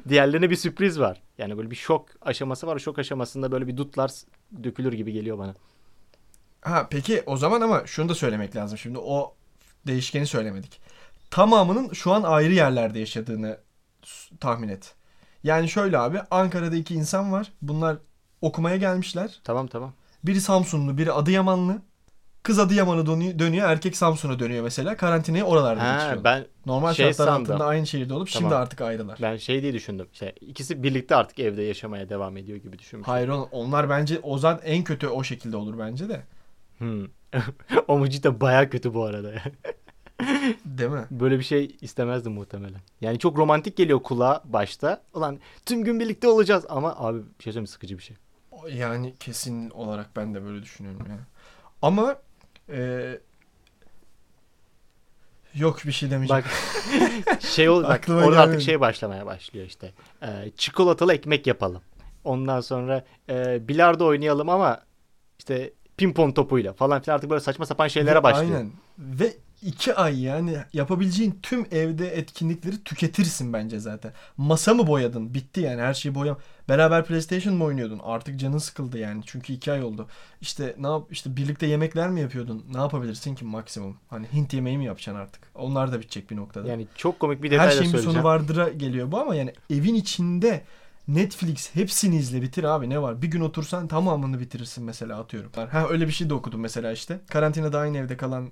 Diğerlerine 0.09 0.49
bir 0.49 0.55
sürpriz 0.55 0.99
var. 0.99 1.21
Yani 1.41 1.57
böyle 1.57 1.71
bir 1.71 1.75
şok 1.75 2.05
aşaması 2.21 2.67
var. 2.67 2.75
O 2.75 2.79
şok 2.79 2.99
aşamasında 2.99 3.51
böyle 3.51 3.67
bir 3.67 3.77
dutlar 3.77 4.11
dökülür 4.63 4.93
gibi 4.93 5.13
geliyor 5.13 5.37
bana. 5.37 5.55
Ha 6.61 6.87
peki 6.89 7.23
o 7.25 7.37
zaman 7.37 7.61
ama 7.61 7.87
şunu 7.87 8.09
da 8.09 8.15
söylemek 8.15 8.55
lazım. 8.55 8.77
Şimdi 8.77 8.99
o 8.99 9.35
değişkeni 9.87 10.27
söylemedik. 10.27 10.81
Tamamının 11.31 11.93
şu 11.93 12.11
an 12.11 12.23
ayrı 12.23 12.53
yerlerde 12.53 12.99
yaşadığını 12.99 13.59
tahmin 14.39 14.67
et. 14.69 14.95
Yani 15.43 15.69
şöyle 15.69 15.97
abi 15.97 16.19
Ankara'da 16.31 16.75
iki 16.75 16.95
insan 16.95 17.31
var. 17.31 17.51
Bunlar 17.61 17.97
okumaya 18.41 18.77
gelmişler. 18.77 19.39
Tamam 19.43 19.67
tamam. 19.67 19.93
Biri 20.23 20.41
Samsunlu, 20.41 20.97
biri 20.97 21.11
Adıyamanlı. 21.11 21.81
Kız 22.43 22.59
Adıyaman'a 22.59 23.05
dönüyor, 23.05 23.39
dönüyor, 23.39 23.69
erkek 23.69 23.97
Samsun'a 23.97 24.39
dönüyor 24.39 24.63
mesela. 24.63 24.97
Karantinayı 24.97 25.43
oralarda 25.43 25.83
Ha, 25.83 25.93
geçiriyorlar. 25.93 26.23
ben 26.23 26.45
Normal 26.65 26.93
şey 26.93 27.05
şartlar 27.07 27.25
sandım. 27.25 27.51
altında 27.51 27.65
aynı 27.67 27.87
şehirde 27.87 28.13
olup 28.13 28.29
şimdi 28.29 28.43
Tamam. 28.49 28.61
artık 28.61 28.81
ayrılar. 28.81 29.19
ben 29.21 29.37
şey 29.37 29.61
diye 29.61 29.73
düşündüm. 29.73 30.07
İşte 30.13 30.31
ikisi 30.41 30.83
birlikte 30.83 31.15
artık 31.15 31.39
evde 31.39 31.61
yaşamaya 31.63 32.09
devam 32.09 32.37
ediyor 32.37 32.57
gibi 32.57 32.79
düşünmüştüm. 32.79 33.13
Hayır 33.13 33.29
onlar 33.51 33.89
bence 33.89 34.19
o 34.23 34.37
zaten 34.37 34.67
en 34.71 34.83
kötü 34.83 35.07
o 35.07 35.23
şekilde 35.23 35.57
olur 35.57 35.79
bence 35.79 36.09
de. 36.09 36.21
Hmm. 36.77 37.05
o 37.87 38.05
de 38.05 38.41
baya 38.41 38.69
kötü 38.69 38.93
bu 38.93 39.03
arada. 39.05 39.31
Değil 40.65 40.89
mi? 40.89 41.05
Böyle 41.11 41.39
bir 41.39 41.43
şey 41.43 41.75
istemezdim 41.81 42.33
muhtemelen. 42.33 42.81
Yani 43.01 43.19
çok 43.19 43.37
romantik 43.37 43.77
geliyor 43.77 43.99
kulağa 44.03 44.41
başta. 44.45 45.01
Ulan 45.13 45.39
tüm 45.65 45.83
gün 45.83 45.99
birlikte 45.99 46.27
olacağız 46.27 46.65
ama 46.69 46.95
abi 46.97 47.17
bir 47.17 47.43
şey 47.43 47.53
söyleyeyim 47.53 47.67
sıkıcı 47.67 47.97
bir 47.97 48.03
şey. 48.03 48.17
Yani 48.73 49.15
kesin 49.19 49.69
olarak 49.69 50.15
ben 50.15 50.33
de 50.33 50.43
böyle 50.43 50.63
düşünüyorum 50.63 51.05
ya. 51.09 51.17
Ama 51.81 52.15
e, 52.71 53.19
yok 55.55 55.85
bir 55.85 55.91
şey 55.91 56.11
demeyeceğim. 56.11 56.43
Bak 56.43 57.41
şey 57.41 57.69
ol, 57.69 57.83
bak 57.83 58.05
orada 58.09 58.21
gelmedi. 58.21 58.39
artık 58.39 58.61
şey 58.61 58.79
başlamaya 58.79 59.25
başlıyor 59.25 59.65
işte. 59.65 59.93
Ee, 60.23 60.27
çikolatalı 60.57 61.13
ekmek 61.13 61.47
yapalım. 61.47 61.81
Ondan 62.23 62.61
sonra 62.61 63.05
e, 63.29 63.67
bilardo 63.67 64.05
oynayalım 64.07 64.49
ama 64.49 64.81
işte 65.39 65.73
pimpon 65.97 66.31
topuyla 66.31 66.73
falan 66.73 67.01
filan 67.01 67.15
artık 67.15 67.29
böyle 67.29 67.41
saçma 67.41 67.65
sapan 67.65 67.87
şeylere 67.87 68.23
başlıyor. 68.23 68.57
Aynen. 68.57 68.71
Ve 68.99 69.33
iki 69.61 69.95
ay 69.95 70.23
yani 70.23 70.57
yapabileceğin 70.73 71.39
tüm 71.43 71.65
evde 71.71 72.17
etkinlikleri 72.17 72.83
tüketirsin 72.83 73.53
bence 73.53 73.79
zaten. 73.79 74.13
Masa 74.37 74.73
mı 74.73 74.87
boyadın? 74.87 75.33
Bitti 75.33 75.61
yani 75.61 75.81
her 75.81 75.93
şeyi 75.93 76.15
boyam. 76.15 76.37
Beraber 76.69 77.05
PlayStation 77.05 77.55
mı 77.55 77.63
oynuyordun? 77.63 77.99
Artık 78.03 78.39
canın 78.39 78.57
sıkıldı 78.57 78.97
yani. 78.97 79.21
Çünkü 79.25 79.53
iki 79.53 79.71
ay 79.71 79.83
oldu. 79.83 80.07
İşte 80.41 80.75
ne 80.79 80.87
yap 80.87 81.03
işte 81.09 81.35
birlikte 81.35 81.67
yemekler 81.67 82.09
mi 82.09 82.21
yapıyordun? 82.21 82.65
Ne 82.73 82.77
yapabilirsin 82.77 83.35
ki 83.35 83.45
maksimum? 83.45 83.97
Hani 84.09 84.27
Hint 84.33 84.53
yemeği 84.53 84.77
mi 84.77 84.85
yapacaksın 84.85 85.21
artık? 85.21 85.43
Onlar 85.55 85.91
da 85.91 85.99
bitecek 85.99 86.31
bir 86.31 86.35
noktada. 86.35 86.67
Yani 86.67 86.87
çok 86.95 87.19
komik 87.19 87.43
bir 87.43 87.51
her 87.51 87.57
detay 87.57 87.67
da 87.67 87.71
şeyin 87.71 87.93
bir 87.93 87.99
sonu 87.99 88.23
vardıra 88.23 88.69
geliyor 88.69 89.11
bu 89.11 89.19
ama 89.19 89.35
yani 89.35 89.53
evin 89.69 89.95
içinde 89.95 90.63
Netflix 91.07 91.75
hepsini 91.75 92.15
izle 92.15 92.41
bitir 92.41 92.63
abi 92.63 92.89
ne 92.89 93.01
var? 93.01 93.21
Bir 93.21 93.27
gün 93.27 93.41
otursan 93.41 93.87
tamamını 93.87 94.39
bitirirsin 94.39 94.83
mesela 94.83 95.19
atıyorum. 95.19 95.51
Ha 95.71 95.87
öyle 95.89 96.07
bir 96.07 96.11
şey 96.11 96.29
de 96.29 96.33
okudum 96.33 96.61
mesela 96.61 96.91
işte. 96.91 97.19
Karantinada 97.29 97.79
aynı 97.79 97.97
evde 97.97 98.17
kalan 98.17 98.49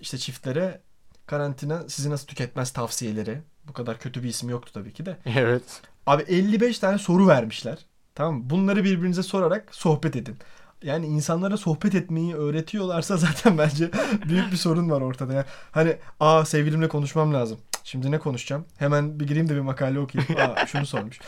işte 0.00 0.18
çiftlere 0.18 0.80
karantina 1.26 1.88
sizi 1.88 2.10
nasıl 2.10 2.26
tüketmez 2.26 2.70
tavsiyeleri. 2.70 3.38
Bu 3.64 3.72
kadar 3.72 3.98
kötü 3.98 4.22
bir 4.22 4.28
isim 4.28 4.48
yoktu 4.48 4.72
tabii 4.74 4.92
ki 4.92 5.06
de. 5.06 5.16
Evet. 5.36 5.82
Abi 6.06 6.22
55 6.22 6.78
tane 6.78 6.98
soru 6.98 7.28
vermişler. 7.28 7.78
Tamam 8.14 8.34
mı? 8.34 8.50
Bunları 8.50 8.84
birbirinize 8.84 9.22
sorarak 9.22 9.74
sohbet 9.74 10.16
edin. 10.16 10.36
Yani 10.82 11.06
insanlara 11.06 11.56
sohbet 11.56 11.94
etmeyi 11.94 12.34
öğretiyorlarsa 12.34 13.16
zaten 13.26 13.58
bence 13.58 13.90
büyük 14.28 14.52
bir 14.52 14.56
sorun 14.56 14.90
var 14.90 15.00
ortada. 15.00 15.32
Yani 15.32 15.46
hani 15.72 15.96
aa 16.20 16.44
sevgilimle 16.44 16.88
konuşmam 16.88 17.34
lazım. 17.34 17.58
Şimdi 17.84 18.10
ne 18.10 18.18
konuşacağım? 18.18 18.64
Hemen 18.78 19.20
bir 19.20 19.26
gireyim 19.26 19.48
de 19.48 19.54
bir 19.54 19.60
makale 19.60 19.98
okuyayım. 19.98 20.36
Aa 20.40 20.66
şunu 20.66 20.86
sormuş. 20.86 21.20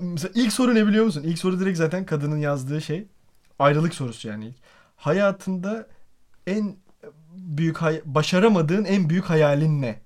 Mesela 0.00 0.32
ilk 0.34 0.52
soru 0.52 0.74
ne 0.74 0.86
biliyor 0.86 1.04
musun? 1.04 1.22
İlk 1.26 1.38
soru 1.38 1.60
direkt 1.60 1.78
zaten 1.78 2.06
kadının 2.06 2.38
yazdığı 2.38 2.82
şey. 2.82 3.06
Ayrılık 3.58 3.94
sorusu 3.94 4.28
yani. 4.28 4.46
ilk. 4.46 4.56
Hayatında 4.96 5.86
en 6.46 6.76
büyük 7.34 7.80
başaramadığın 8.04 8.84
en 8.84 9.10
büyük 9.10 9.24
hayalin 9.24 9.82
ne? 9.82 10.00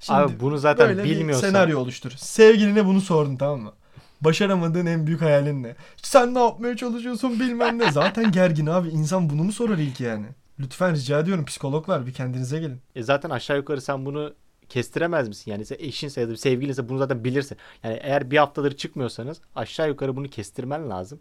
Şimdi 0.00 0.20
Abi 0.20 0.40
bunu 0.40 0.58
zaten 0.58 0.88
böyle 0.88 1.04
bir 1.04 1.10
bilmiyorsan. 1.10 1.48
senaryo 1.48 1.80
oluştur. 1.80 2.10
Sevgiline 2.16 2.86
bunu 2.86 3.00
sordun 3.00 3.36
tamam 3.36 3.60
mı? 3.60 3.72
Başaramadığın 4.20 4.86
en 4.86 5.06
büyük 5.06 5.20
hayalin 5.22 5.62
ne? 5.62 5.76
Sen 6.02 6.34
ne 6.34 6.38
yapmaya 6.38 6.76
çalışıyorsun 6.76 7.40
bilmem 7.40 7.78
ne. 7.78 7.92
Zaten 7.92 8.32
gergin 8.32 8.66
abi. 8.66 8.88
İnsan 8.88 9.30
bunu 9.30 9.44
mu 9.44 9.52
sorar 9.52 9.78
ilk 9.78 10.00
yani? 10.00 10.26
Lütfen 10.60 10.94
rica 10.94 11.20
ediyorum 11.20 11.44
psikologlar 11.44 12.06
bir 12.06 12.12
kendinize 12.12 12.58
gelin. 12.60 12.80
E 12.94 13.02
zaten 13.02 13.30
aşağı 13.30 13.56
yukarı 13.56 13.80
sen 13.80 14.06
bunu 14.06 14.32
kestiremez 14.68 15.28
misin? 15.28 15.50
Yani 15.50 15.64
sen 15.64 15.76
eşinse 15.80 16.20
ya 16.20 16.28
da 16.28 16.36
sevgilinse 16.36 16.88
bunu 16.88 16.98
zaten 16.98 17.24
bilirsin. 17.24 17.58
Yani 17.84 17.98
eğer 18.02 18.30
bir 18.30 18.36
haftadır 18.36 18.76
çıkmıyorsanız 18.76 19.40
aşağı 19.56 19.88
yukarı 19.88 20.16
bunu 20.16 20.28
kestirmen 20.28 20.90
lazım. 20.90 21.18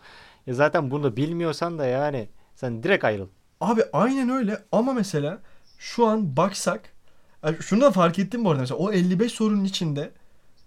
E 0.48 0.54
zaten 0.54 0.92
bunu 0.92 1.04
da 1.04 1.18
bilmiyorsan 1.18 1.80
da 1.80 1.86
yani 1.86 2.30
sen 2.56 2.84
direkt 2.84 3.04
ayrıl. 3.06 3.28
Abi 3.60 3.84
aynen 3.94 4.30
öyle 4.30 4.64
ama 4.72 4.94
mesela 4.94 5.40
şu 5.78 6.06
an 6.08 6.38
baksak 6.38 6.94
yani 7.44 7.58
şunu 7.62 7.82
da 7.82 7.92
fark 7.92 8.20
ettim 8.20 8.46
bu 8.46 8.50
arada 8.50 8.62
mesela 8.62 8.78
o 8.78 8.92
55 8.92 9.32
sorunun 9.32 9.64
içinde 9.66 10.12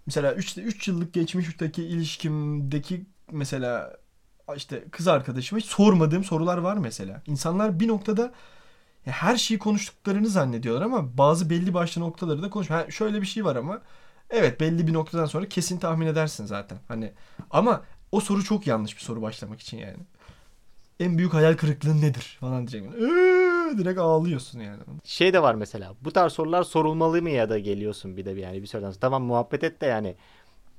mesela 0.06 0.34
3 0.34 0.58
3 0.58 0.88
yıllık 0.88 1.14
geçmişteki 1.14 1.84
ilişkimdeki 1.84 3.06
mesela 3.30 3.96
işte 4.56 4.84
kız 4.92 5.08
arkadaşıma 5.08 5.60
hiç 5.60 5.66
sormadığım 5.66 6.24
sorular 6.24 6.58
var 6.58 6.76
mesela. 6.76 7.22
İnsanlar 7.26 7.80
bir 7.80 7.88
noktada 7.88 8.32
her 9.04 9.36
şeyi 9.36 9.58
konuştuklarını 9.58 10.28
zannediyorlar 10.28 10.82
ama 10.86 11.18
bazı 11.18 11.50
belli 11.50 11.74
başlı 11.74 12.00
noktaları 12.02 12.42
da 12.42 12.50
konuşmuyor. 12.50 12.84
Ha, 12.84 12.90
şöyle 12.90 13.20
bir 13.22 13.26
şey 13.26 13.44
var 13.44 13.56
ama 13.56 13.82
evet 14.30 14.60
belli 14.60 14.86
bir 14.86 14.92
noktadan 14.92 15.26
sonra 15.26 15.48
kesin 15.48 15.78
tahmin 15.78 16.06
edersin 16.06 16.46
zaten. 16.46 16.78
Hani 16.88 17.12
ama 17.50 17.82
o 18.12 18.20
soru 18.20 18.44
çok 18.44 18.66
yanlış 18.66 18.96
bir 18.96 19.02
soru 19.02 19.22
başlamak 19.22 19.60
için 19.60 19.78
yani. 19.78 19.96
En 21.02 21.18
büyük 21.18 21.34
hayal 21.34 21.54
kırıklığın 21.56 22.02
nedir 22.02 22.36
falan 22.40 22.66
diyecek. 22.66 22.92
Iıı, 23.00 23.78
direkt 23.78 23.98
ağlıyorsun 24.00 24.60
yani. 24.60 24.78
Şey 25.04 25.32
de 25.32 25.42
var 25.42 25.54
mesela. 25.54 25.94
Bu 26.00 26.10
tarz 26.12 26.32
sorular 26.32 26.62
sorulmalı 26.62 27.22
mı 27.22 27.30
ya 27.30 27.50
da 27.50 27.58
geliyorsun 27.58 28.16
bir 28.16 28.24
de 28.24 28.30
yani 28.30 28.62
bir 28.62 28.66
süreden 28.66 28.90
sonra. 28.90 29.00
Tamam 29.00 29.22
muhabbet 29.22 29.64
et 29.64 29.80
de 29.80 29.86
yani. 29.86 30.14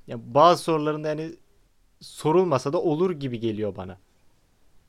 Ya 0.07 0.17
bazı 0.25 0.63
soruların 0.63 1.03
da 1.03 1.07
yani 1.07 1.31
sorulmasa 2.01 2.73
da 2.73 2.81
olur 2.81 3.11
gibi 3.11 3.39
geliyor 3.39 3.75
bana. 3.75 3.97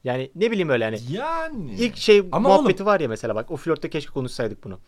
Yani 0.04 0.30
ne 0.34 0.50
bileyim 0.50 0.68
öyle 0.68 0.84
hani. 0.84 0.98
Yani. 1.10 1.72
İlk 1.74 1.96
şey 1.96 2.22
Ama 2.32 2.48
muhabbeti 2.48 2.86
var 2.86 3.00
ya 3.00 3.08
mesela 3.08 3.34
bak 3.34 3.50
o 3.50 3.56
flörtte 3.56 3.90
keşke 3.90 4.12
konuşsaydık 4.12 4.64
bunu. 4.64 4.78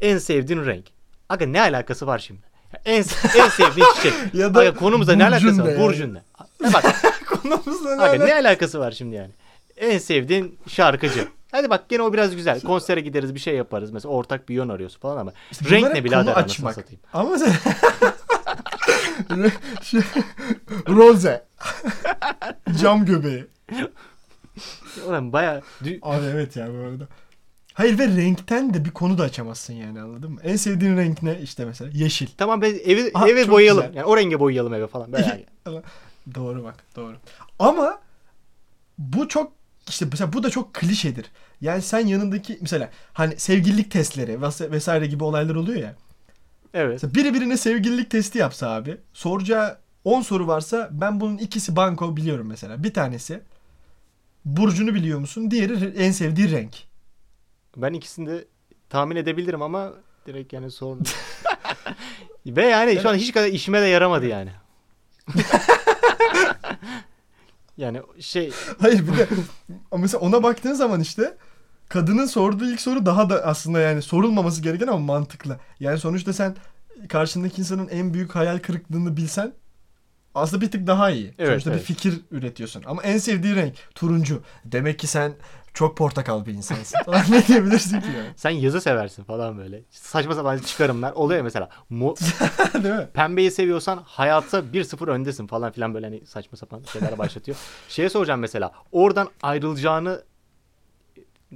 En 0.00 0.18
sevdiğin 0.18 0.66
renk. 0.66 0.84
Aga 1.28 1.46
ne 1.46 1.60
alakası 1.60 2.06
var 2.06 2.18
şimdi? 2.18 2.40
En, 2.84 3.04
en 3.38 3.48
sevdiğin 3.48 3.86
çiçek. 3.96 4.12
Ya 4.34 4.54
da 4.54 4.60
Aga 4.60 4.74
konumuzda 4.74 5.16
ne 5.16 5.24
alakası 5.24 5.62
var? 5.64 5.68
yani? 5.68 5.80
Burcun 5.80 6.14
ne? 6.14 6.22
Ya 6.64 6.72
bak 6.72 6.84
Konumuzla 7.26 7.96
ne 7.96 8.02
aga 8.02 8.12
alakası- 8.12 8.26
ne 8.26 8.34
alakası 8.34 8.78
var 8.80 8.92
şimdi 8.92 9.16
yani? 9.16 9.30
En 9.76 9.98
sevdiğin 9.98 10.58
şarkıcı. 10.68 11.28
Hadi 11.52 11.70
bak 11.70 11.88
gene 11.88 12.02
o 12.02 12.12
biraz 12.12 12.36
güzel. 12.36 12.60
Konsere 12.60 13.00
gideriz 13.00 13.34
bir 13.34 13.40
şey 13.40 13.54
yaparız. 13.54 13.90
Mesela 13.90 14.12
ortak 14.12 14.48
bir 14.48 14.54
yön 14.54 14.68
arıyorsun 14.68 15.00
falan 15.00 15.16
ama. 15.16 15.32
İşte 15.50 15.70
renk 15.70 15.92
ne 15.94 16.04
birader 16.04 16.36
anasını 16.36 16.72
satayım. 16.72 17.00
Ama 17.12 17.30
mesela 17.30 17.54
Rose. 20.88 21.44
Cam 22.80 23.04
göbeği. 23.04 23.46
Ulan 25.06 25.32
baya 25.32 25.62
Abi 26.02 26.26
evet 26.26 26.56
ya 26.56 26.68
bu 26.72 26.78
arada. 26.78 27.08
Hayır 27.74 27.98
ve 27.98 28.06
renkten 28.06 28.74
de 28.74 28.84
bir 28.84 28.90
konu 28.90 29.18
da 29.18 29.22
açamazsın 29.22 29.74
yani 29.74 30.00
anladın 30.00 30.32
mı? 30.32 30.40
En 30.42 30.56
sevdiğin 30.56 30.96
renk 30.96 31.22
ne? 31.22 31.40
İşte 31.40 31.64
mesela 31.64 31.90
yeşil. 31.94 32.26
Tamam 32.38 32.62
ben 32.62 32.74
evi 32.84 33.10
Aha, 33.14 33.28
çok 33.28 33.50
boyayalım. 33.50 33.82
güzel. 33.82 33.96
Yani 33.96 34.06
o 34.06 34.16
renge 34.16 34.40
boyayalım 34.40 34.74
eve 34.74 34.86
falan. 34.86 35.12
Böyle. 35.12 35.46
doğru 36.34 36.64
bak 36.64 36.74
doğru. 36.96 37.16
Ama 37.58 38.00
bu 38.98 39.28
çok 39.28 39.52
işte 39.88 40.06
mesela 40.10 40.32
bu 40.32 40.42
da 40.42 40.50
çok 40.50 40.74
klişedir. 40.74 41.26
Yani 41.60 41.82
sen 41.82 42.06
yanındaki 42.06 42.58
mesela 42.60 42.90
hani 43.12 43.36
sevgililik 43.40 43.90
testleri 43.90 44.32
ves- 44.32 44.70
vesaire 44.70 45.06
gibi 45.06 45.24
olaylar 45.24 45.54
oluyor 45.54 45.78
ya. 45.80 45.94
evet. 46.74 46.92
Mesela 46.92 47.14
biri 47.14 47.34
birine 47.34 47.56
sevgililik 47.56 48.10
testi 48.10 48.38
yapsa 48.38 48.70
abi. 48.70 48.96
Soracağı 49.12 49.78
10 50.04 50.22
soru 50.22 50.46
varsa 50.46 50.88
ben 50.92 51.20
bunun 51.20 51.38
ikisi 51.38 51.76
banko 51.76 52.16
biliyorum 52.16 52.46
mesela. 52.46 52.82
Bir 52.84 52.94
tanesi 52.94 53.40
burcunu 54.44 54.94
biliyor 54.94 55.18
musun? 55.18 55.50
Diğeri 55.50 55.84
en 55.98 56.12
sevdiği 56.12 56.50
renk. 56.50 56.74
Ben 57.76 57.92
ikisini 57.92 58.26
de 58.30 58.44
tahmin 58.88 59.16
edebilirim 59.16 59.62
ama 59.62 59.92
direkt 60.26 60.52
yani 60.52 60.70
sorun. 60.70 61.02
Ve 62.46 62.66
yani 62.66 62.98
şu 63.02 63.08
an 63.08 63.14
hiç 63.14 63.32
kadar 63.32 63.46
işime 63.48 63.82
de 63.82 63.86
yaramadı 63.86 64.26
yani. 64.26 64.50
yani 67.76 68.00
şey 68.20 68.52
Hayır 68.80 69.08
bir 69.08 69.16
de 69.16 69.28
mesela 69.96 70.18
ona 70.20 70.42
baktığın 70.42 70.74
zaman 70.74 71.00
işte 71.00 71.36
kadının 71.88 72.26
sorduğu 72.26 72.70
ilk 72.70 72.80
soru 72.80 73.06
daha 73.06 73.30
da 73.30 73.44
aslında 73.44 73.80
yani 73.80 74.02
sorulmaması 74.02 74.62
gereken 74.62 74.86
ama 74.86 74.98
mantıklı. 74.98 75.60
Yani 75.80 75.98
sonuçta 75.98 76.32
sen 76.32 76.56
karşındaki 77.08 77.60
insanın 77.60 77.88
en 77.88 78.14
büyük 78.14 78.34
hayal 78.34 78.58
kırıklığını 78.58 79.16
bilsen 79.16 79.52
aslında 80.34 80.62
bir 80.62 80.70
tık 80.70 80.86
daha 80.86 81.10
iyi. 81.10 81.34
Evet, 81.38 81.50
sonuçta 81.50 81.70
evet. 81.70 81.80
bir 81.80 81.86
fikir 81.86 82.20
üretiyorsun. 82.30 82.82
Ama 82.86 83.02
en 83.02 83.18
sevdiği 83.18 83.56
renk 83.56 83.74
turuncu. 83.94 84.42
Demek 84.64 84.98
ki 84.98 85.06
sen 85.06 85.32
çok 85.76 85.96
portakal 85.96 86.46
bir 86.46 86.52
insansın. 86.52 86.98
Falan 87.06 87.22
ne 87.30 87.46
diyebilirsin 87.48 88.00
ki 88.00 88.06
yani? 88.16 88.28
sen 88.36 88.50
yazı 88.50 88.80
seversin 88.80 89.24
falan 89.24 89.58
böyle. 89.58 89.82
Saçma 89.90 90.34
sapan 90.34 90.58
çıkarımlar 90.58 91.12
oluyor 91.12 91.38
ya 91.38 91.44
mesela. 91.44 91.68
Mu- 91.90 92.14
Değil 92.74 92.94
mi? 92.94 93.08
pembeyi 93.14 93.50
seviyorsan 93.50 94.02
hayatta 94.06 94.58
1-0 94.58 95.10
öndesin 95.10 95.46
falan 95.46 95.72
filan 95.72 95.94
böyle 95.94 96.06
hani 96.06 96.26
saçma 96.26 96.58
sapan 96.58 96.82
şeyler 96.92 97.18
başlatıyor. 97.18 97.56
Şeye 97.88 98.08
soracağım 98.08 98.40
mesela. 98.40 98.72
Oradan 98.92 99.28
ayrılacağını 99.42 100.22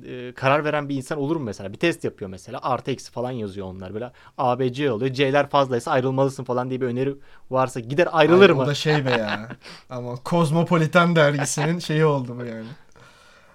e, 0.07 0.33
karar 0.35 0.65
veren 0.65 0.89
bir 0.89 0.97
insan 0.97 1.19
olur 1.19 1.37
mu 1.37 1.45
mesela? 1.45 1.73
Bir 1.73 1.79
test 1.79 2.05
yapıyor 2.05 2.31
mesela. 2.31 2.59
Artı 2.63 2.91
eksi 2.91 3.13
falan 3.13 3.31
yazıyor 3.31 3.67
onlar 3.67 3.95
böyle. 3.95 4.13
A, 4.39 4.59
B, 4.59 4.73
C 4.73 4.93
oluyor. 4.93 5.13
C'ler 5.15 5.51
fazlaysa 5.51 5.91
ayrılmalısın 5.91 6.45
falan 6.45 6.71
diye 6.71 6.81
bir 6.81 6.87
öneri 6.87 7.15
varsa 7.51 7.81
gider 7.81 8.09
ayrılır 8.13 8.51
Ay, 8.51 8.57
mı? 8.57 8.63
O 8.63 8.67
da 8.67 8.75
şey 8.75 9.05
be 9.07 9.11
ya. 9.11 9.49
Ama 9.91 10.17
Kozmopolitan 10.17 11.17
dergisinin 11.17 11.79
şeyi 11.79 12.05
oldu 12.05 12.37
bu 12.41 12.45
yani. 12.45 12.67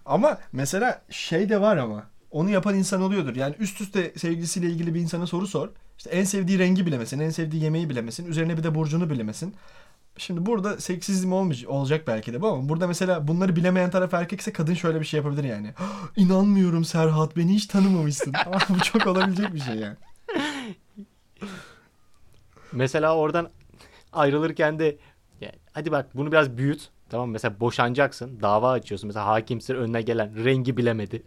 Ama 0.06 0.38
mesela 0.52 1.02
şey 1.10 1.50
de 1.50 1.62
var 1.62 1.78
ama. 1.78 2.04
Onu 2.32 2.50
yapan 2.50 2.76
insan 2.76 3.02
oluyordur. 3.02 3.36
Yani 3.36 3.56
üst 3.60 3.82
üste 3.82 4.14
sevgilisiyle 4.16 4.68
ilgili 4.68 4.94
bir 4.94 5.00
insana 5.00 5.28
soru 5.28 5.48
sor. 5.48 5.70
İşte 5.98 6.10
en 6.10 6.24
sevdiği 6.24 6.60
rengi 6.60 6.86
bilemesin, 6.86 7.20
en 7.20 7.30
sevdiği 7.30 7.64
yemeği 7.64 7.90
bilemesin, 7.90 8.26
üzerine 8.26 8.58
bir 8.58 8.64
de 8.64 8.76
burcunu 8.76 9.10
bilemesin. 9.10 9.56
Şimdi 10.18 10.46
burada 10.46 10.82
seksizm 10.82 11.34
olmayacak, 11.34 11.70
olacak 11.70 12.08
belki 12.08 12.34
de 12.34 12.42
bu 12.42 12.48
ama 12.48 12.70
burada 12.70 12.88
mesela 12.88 13.28
bunları 13.28 13.56
bilemeyen 13.56 13.90
taraf 13.90 14.14
erkekse 14.14 14.54
kadın 14.54 14.74
şöyle 14.74 15.00
bir 15.00 15.06
şey 15.06 15.18
yapabilir 15.18 15.44
yani. 15.44 15.74
İnanmıyorum 16.16 16.86
Serhat 16.86 17.38
beni 17.38 17.54
hiç 17.54 17.66
tanımamışsın. 17.66 18.34
Bu 18.70 18.80
çok 18.80 19.08
olabilecek 19.08 19.54
bir 19.54 19.60
şey 19.60 19.76
yani. 19.76 19.96
Mesela 22.72 23.16
oradan 23.16 23.50
ayrılırken 24.14 24.80
de 24.80 24.98
ya, 25.42 25.52
hadi 25.74 25.92
bak 25.92 26.16
bunu 26.16 26.32
biraz 26.32 26.58
büyüt. 26.58 26.90
Tamam 27.10 27.30
mesela 27.30 27.60
boşanacaksın. 27.60 28.40
Dava 28.42 28.72
açıyorsun. 28.72 29.08
Mesela 29.08 29.26
hakimsin 29.26 29.76
önüne 29.76 30.02
gelen 30.02 30.46
rengi 30.46 30.78
bilemedi. 30.78 31.24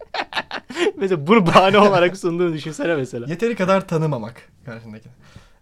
mesela 0.96 1.26
bunu 1.26 1.46
bahane 1.46 1.78
olarak 1.88 2.16
sunduğunu 2.16 2.52
düşünsene 2.54 2.94
mesela. 2.94 3.26
Yeteri 3.28 3.56
kadar 3.56 3.88
tanımamak 3.88 4.48
karşındakini. 4.64 5.12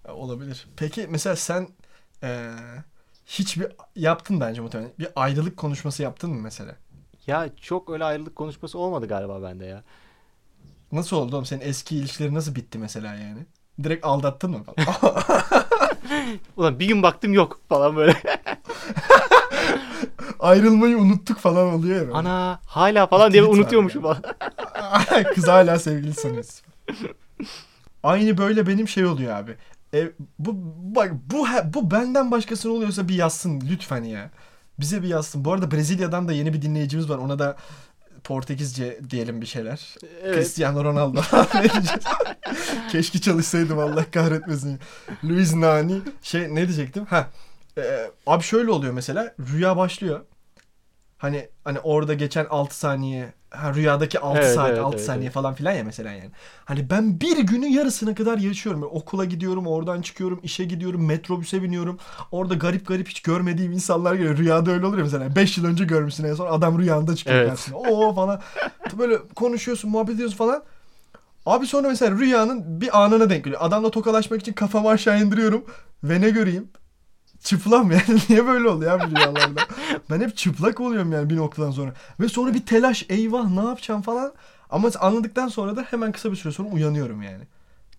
Ya, 0.08 0.14
Olabilir. 0.14 0.66
Peki 0.76 1.06
mesela 1.11 1.37
sen 1.37 1.68
eee 2.23 2.50
hiçbir 3.26 3.66
yaptın 3.96 4.40
bence 4.40 4.61
muhtemelen. 4.61 4.92
Bir 4.99 5.08
ayrılık 5.16 5.56
konuşması 5.56 6.02
yaptın 6.02 6.30
mı 6.30 6.40
mesela? 6.40 6.76
Ya 7.26 7.49
çok 7.61 7.90
öyle 7.90 8.04
ayrılık 8.04 8.37
konuşması 8.37 8.78
olmadı 8.78 9.08
galiba 9.08 9.42
bende 9.42 9.64
ya. 9.66 9.82
Nasıl 10.92 11.16
oldu 11.16 11.37
oğlum? 11.37 11.46
Senin 11.46 11.61
eski 11.61 11.96
ilişkileri 11.96 12.35
nasıl 12.35 12.54
bitti 12.54 12.78
mesela 12.78 13.14
yani? 13.14 13.46
Direkt 13.82 14.04
aldattın 14.06 14.50
mı 14.50 14.64
falan? 14.64 15.14
Ulan 16.56 16.78
bir 16.80 16.88
gün 16.88 17.02
baktım 17.02 17.32
yok 17.35 17.61
falan 17.68 17.96
böyle. 17.96 18.16
Ayrılmayı 20.41 20.99
unuttuk 20.99 21.38
falan 21.38 21.75
oluyor 21.75 22.09
ya. 22.09 22.15
Ana 22.15 22.61
hala 22.67 23.07
falan 23.07 23.33
diye 23.33 23.43
unutuyormuşum 23.43 24.03
falan. 24.03 24.23
Kız 25.35 25.49
hala 25.49 25.79
sevgili 25.79 26.15
sanıyorsun. 26.15 26.67
Aynı 28.03 28.38
böyle 28.38 28.67
benim 28.67 28.88
şey 28.88 29.07
oluyor 29.07 29.37
abi. 29.37 29.57
E, 29.95 30.11
bu 30.38 30.53
bak 30.97 31.12
bu 31.12 31.47
bu 31.65 31.91
benden 31.91 32.31
başkasına 32.31 32.73
oluyorsa 32.73 33.09
bir 33.09 33.15
yazsın 33.15 33.62
lütfen 33.71 34.03
ya. 34.03 34.31
Bize 34.81 35.03
bir 35.03 35.09
yazsın. 35.09 35.45
Bu 35.45 35.53
arada 35.53 35.71
Brezilya'dan 35.71 36.29
da 36.29 36.33
yeni 36.33 36.53
bir 36.53 36.62
dinleyicimiz 36.62 37.11
var. 37.11 37.19
Ona 37.19 37.38
da 37.38 37.57
Portekizce 38.25 39.00
diyelim 39.11 39.41
bir 39.41 39.47
şeyler. 39.47 39.95
Evet. 40.23 40.35
Cristiano 40.35 40.85
Ronaldo. 40.85 41.21
Keşke 42.93 43.21
çalışsaydım 43.21 43.79
Allah 43.79 44.11
kahretmesin. 44.11 44.81
Luis 45.25 45.55
Nani 45.55 46.00
şey 46.23 46.55
ne 46.55 46.69
diyecektim? 46.69 47.05
Ha. 47.05 47.29
E, 47.78 48.11
abi 48.26 48.42
şöyle 48.42 48.71
oluyor 48.71 48.92
mesela. 48.92 49.35
Rüya 49.52 49.76
başlıyor. 49.76 50.21
Hani 51.18 51.49
hani 51.64 51.80
orada 51.80 52.14
geçen 52.14 52.47
6 52.50 52.78
saniye 52.78 53.33
ha, 53.50 53.75
rüyadaki 53.75 54.18
6 54.21 54.38
Evet, 54.38 54.54
saat 54.54 54.71
evet, 54.71 54.78
6 54.80 54.97
evet, 54.97 55.06
saniye 55.06 55.25
evet. 55.25 55.35
falan 55.35 55.54
filan 55.54 55.73
ya 55.73 55.85
mesela 55.85 56.12
yani. 56.12 56.30
Hani 56.64 56.90
ben 56.90 57.21
bir 57.21 57.38
günü 57.38 57.66
yarısına 57.66 58.14
kadar 58.14 58.38
yaşıyorum. 58.38 58.83
Böyle 58.83 58.92
okula 58.92 59.25
gidiyorum, 59.25 59.66
oradan 59.66 60.02
çıkıyorum, 60.02 60.40
işe 60.42 60.64
gidiyorum, 60.64 61.06
metrobüse 61.06 61.62
biniyorum. 61.62 61.99
Orada 62.33 62.54
garip 62.54 62.87
garip 62.87 63.09
hiç 63.09 63.21
görmediğim 63.23 63.73
insanlar 63.73 64.14
geliyor. 64.14 64.37
Rüyada 64.38 64.71
öyle 64.71 64.87
olur 64.87 64.99
ya 64.99 65.04
mesela. 65.04 65.37
5 65.37 65.59
yıl 65.59 65.64
önce 65.64 65.85
görmüşsün 65.85 66.25
en 66.25 66.35
son 66.35 66.47
adam 66.47 66.78
rüyanda 66.78 67.16
çıkıyor 67.16 67.37
Evet. 67.38 67.49
karşısına. 67.49 67.76
Oo 67.76 68.14
falan. 68.14 68.40
Böyle 68.99 69.18
konuşuyorsun, 69.37 69.90
muhabbet 69.90 70.14
ediyorsun 70.14 70.37
falan. 70.37 70.62
Abi 71.47 71.66
sonra 71.66 71.88
mesela 71.88 72.18
rüyanın 72.18 72.80
bir 72.80 73.04
anına 73.04 73.30
denk 73.30 73.45
geliyor. 73.45 73.61
Adamla 73.64 73.90
tokalaşmak 73.90 74.40
için 74.40 74.52
kafamı 74.52 74.88
aşağı 74.88 75.21
indiriyorum. 75.23 75.64
Ve 76.04 76.21
ne 76.21 76.30
göreyim? 76.30 76.68
Çıplam 77.47 77.91
yani. 77.91 78.03
Niye 78.29 78.47
böyle 78.47 78.69
oluyor 78.69 79.00
ya 79.00 79.11
bu 79.11 79.17
rüyalarda? 79.17 79.61
Ben 80.11 80.21
hep 80.21 80.37
çıplak 80.37 80.81
oluyorum 80.81 81.12
yani 81.12 81.31
bir 81.31 81.37
noktadan 81.37 81.71
sonra. 81.71 81.93
Ve 82.21 82.29
sonra 82.29 82.55
bir 82.55 82.67
telaş 82.67 83.07
eyvah 83.09 83.50
ne 83.50 83.65
yapacağım 83.65 84.03
falan. 84.03 84.33
Ama 84.71 84.88
anladıktan 85.00 85.49
sonra 85.49 85.76
da 85.76 85.83
hemen 85.91 86.12
kısa 86.12 86.31
bir 86.31 86.37
süre 86.37 86.53
sonra 86.53 86.69
uyanıyorum 86.69 87.23
yani. 87.23 87.45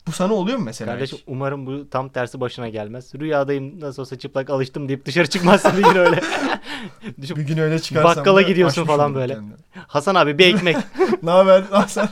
Bu 0.08 0.12
sana 0.12 0.34
oluyor 0.34 0.58
mu 0.58 0.64
mesela 0.64 0.92
Kardeşim 0.92 1.18
hiç? 1.18 1.24
umarım 1.28 1.66
bu 1.66 1.90
tam 1.90 2.10
tersi 2.10 2.40
başına 2.42 2.70
gelmez. 2.70 3.16
Rüyadayım 3.16 3.80
nasıl 3.80 4.02
olsa 4.02 4.20
çıplak 4.20 4.50
alıştım 4.50 4.88
deyip 4.88 5.06
dışarı 5.06 5.28
çıkmazsın 5.28 5.72
bir 5.78 5.84
gün 5.84 5.96
öyle. 5.96 6.22
Bir 7.18 7.42
gün 7.42 7.58
öyle 7.58 7.80
çıkarsam 7.80 8.16
Bakkala 8.16 8.42
gidiyorsun 8.42 8.86
falan 8.86 9.16
böyle. 9.16 9.34
kendimi. 9.34 9.54
Hasan 9.88 10.16
abi 10.16 10.38
bir 10.38 10.56
ekmek. 10.56 10.78
ne 11.24 11.32
haber? 11.32 11.62
Hasan? 11.62 12.10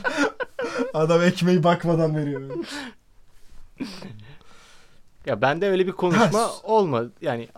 Adam 0.94 1.22
ekmeği 1.22 1.62
bakmadan 1.64 2.16
veriyor. 2.16 2.42
Ya 5.26 5.40
bende 5.42 5.68
öyle 5.68 5.86
bir 5.86 5.92
konuşma 5.92 6.38
Ha, 6.38 6.50
olmadı. 6.62 7.12
Yani 7.20 7.48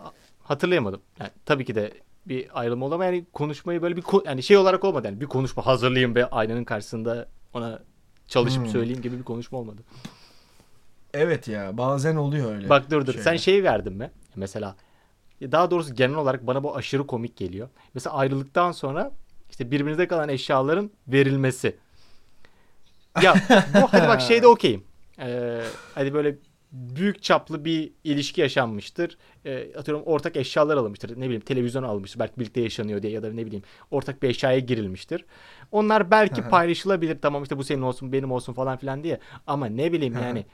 hatırlayamadım. 0.42 1.00
Yani 1.20 1.30
tabii 1.46 1.64
ki 1.64 1.74
de 1.74 1.92
bir 2.26 2.60
ayrılma 2.60 2.86
oldu 2.86 2.94
ama 2.94 3.04
yani 3.04 3.24
konuşmayı 3.32 3.82
böyle 3.82 3.96
bir 3.96 4.02
ko- 4.02 4.26
yani 4.26 4.42
şey 4.42 4.56
olarak 4.56 4.84
olmadı. 4.84 5.06
Yani 5.06 5.20
bir 5.20 5.26
konuşma 5.26 5.66
hazırlayayım 5.66 6.14
ve 6.14 6.30
aynanın 6.30 6.64
karşısında 6.64 7.28
ona 7.54 7.78
çalışıp 8.28 8.62
Hmm. 8.62 8.68
söyleyeyim 8.70 9.02
gibi 9.02 9.18
bir 9.18 9.22
konuşma 9.24 9.58
olmadı. 9.58 9.82
Evet 11.14 11.48
ya 11.48 11.78
bazen 11.78 12.16
oluyor 12.16 12.54
öyle. 12.54 12.68
Bak 12.68 12.90
dur 12.90 13.06
dur. 13.06 13.12
Sen 13.14 13.20
şeyler. 13.22 13.38
şeyi 13.38 13.64
verdin 13.64 13.92
mi? 13.92 14.10
Mesela 14.36 14.76
daha 15.42 15.70
doğrusu 15.70 15.94
genel 15.94 16.16
olarak 16.16 16.46
bana 16.46 16.62
bu 16.62 16.76
aşırı 16.76 17.06
komik 17.06 17.36
geliyor. 17.36 17.68
Mesela 17.94 18.16
ayrılıktan 18.16 18.72
sonra 18.72 19.12
işte 19.50 19.70
birbirinize 19.70 20.08
kalan 20.08 20.28
eşyaların 20.28 20.90
verilmesi. 21.08 21.76
Ya 23.22 23.34
bu 23.74 23.86
hadi 23.90 24.08
bak 24.08 24.20
şeyde 24.28 24.46
okeyim. 24.46 24.84
Ee, 25.18 25.60
hadi 25.94 26.14
böyle 26.14 26.36
büyük 26.72 27.22
çaplı 27.22 27.64
bir 27.64 27.92
ilişki 28.04 28.40
yaşanmıştır. 28.40 29.18
Ee, 29.44 29.74
atıyorum 29.76 30.04
ortak 30.06 30.36
eşyalar 30.36 30.76
alınmıştır. 30.76 31.20
Ne 31.20 31.24
bileyim 31.24 31.40
televizyon 31.40 31.82
almıştır. 31.82 32.20
Belki 32.20 32.40
birlikte 32.40 32.60
yaşanıyor 32.60 33.02
diye 33.02 33.12
ya 33.12 33.22
da 33.22 33.32
ne 33.32 33.46
bileyim 33.46 33.64
ortak 33.90 34.22
bir 34.22 34.28
eşyaya 34.28 34.58
girilmiştir. 34.58 35.24
Onlar 35.72 36.10
belki 36.10 36.42
paylaşılabilir. 36.50 37.18
Tamam 37.22 37.42
işte 37.42 37.58
bu 37.58 37.64
senin 37.64 37.82
olsun 37.82 38.12
benim 38.12 38.32
olsun 38.32 38.52
falan 38.52 38.76
filan 38.78 39.04
diye. 39.04 39.20
Ama 39.46 39.66
ne 39.66 39.92
bileyim 39.92 40.14
yani 40.14 40.46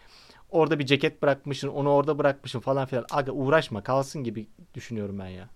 orada 0.50 0.78
bir 0.78 0.86
ceket 0.86 1.22
bırakmışsın 1.22 1.68
onu 1.68 1.90
orada 1.90 2.18
bırakmışsın 2.18 2.60
falan 2.60 2.86
filan. 2.86 3.06
Aga 3.10 3.32
uğraşma 3.32 3.82
kalsın 3.82 4.24
gibi 4.24 4.46
düşünüyorum 4.74 5.18
ben 5.18 5.28
ya. 5.28 5.48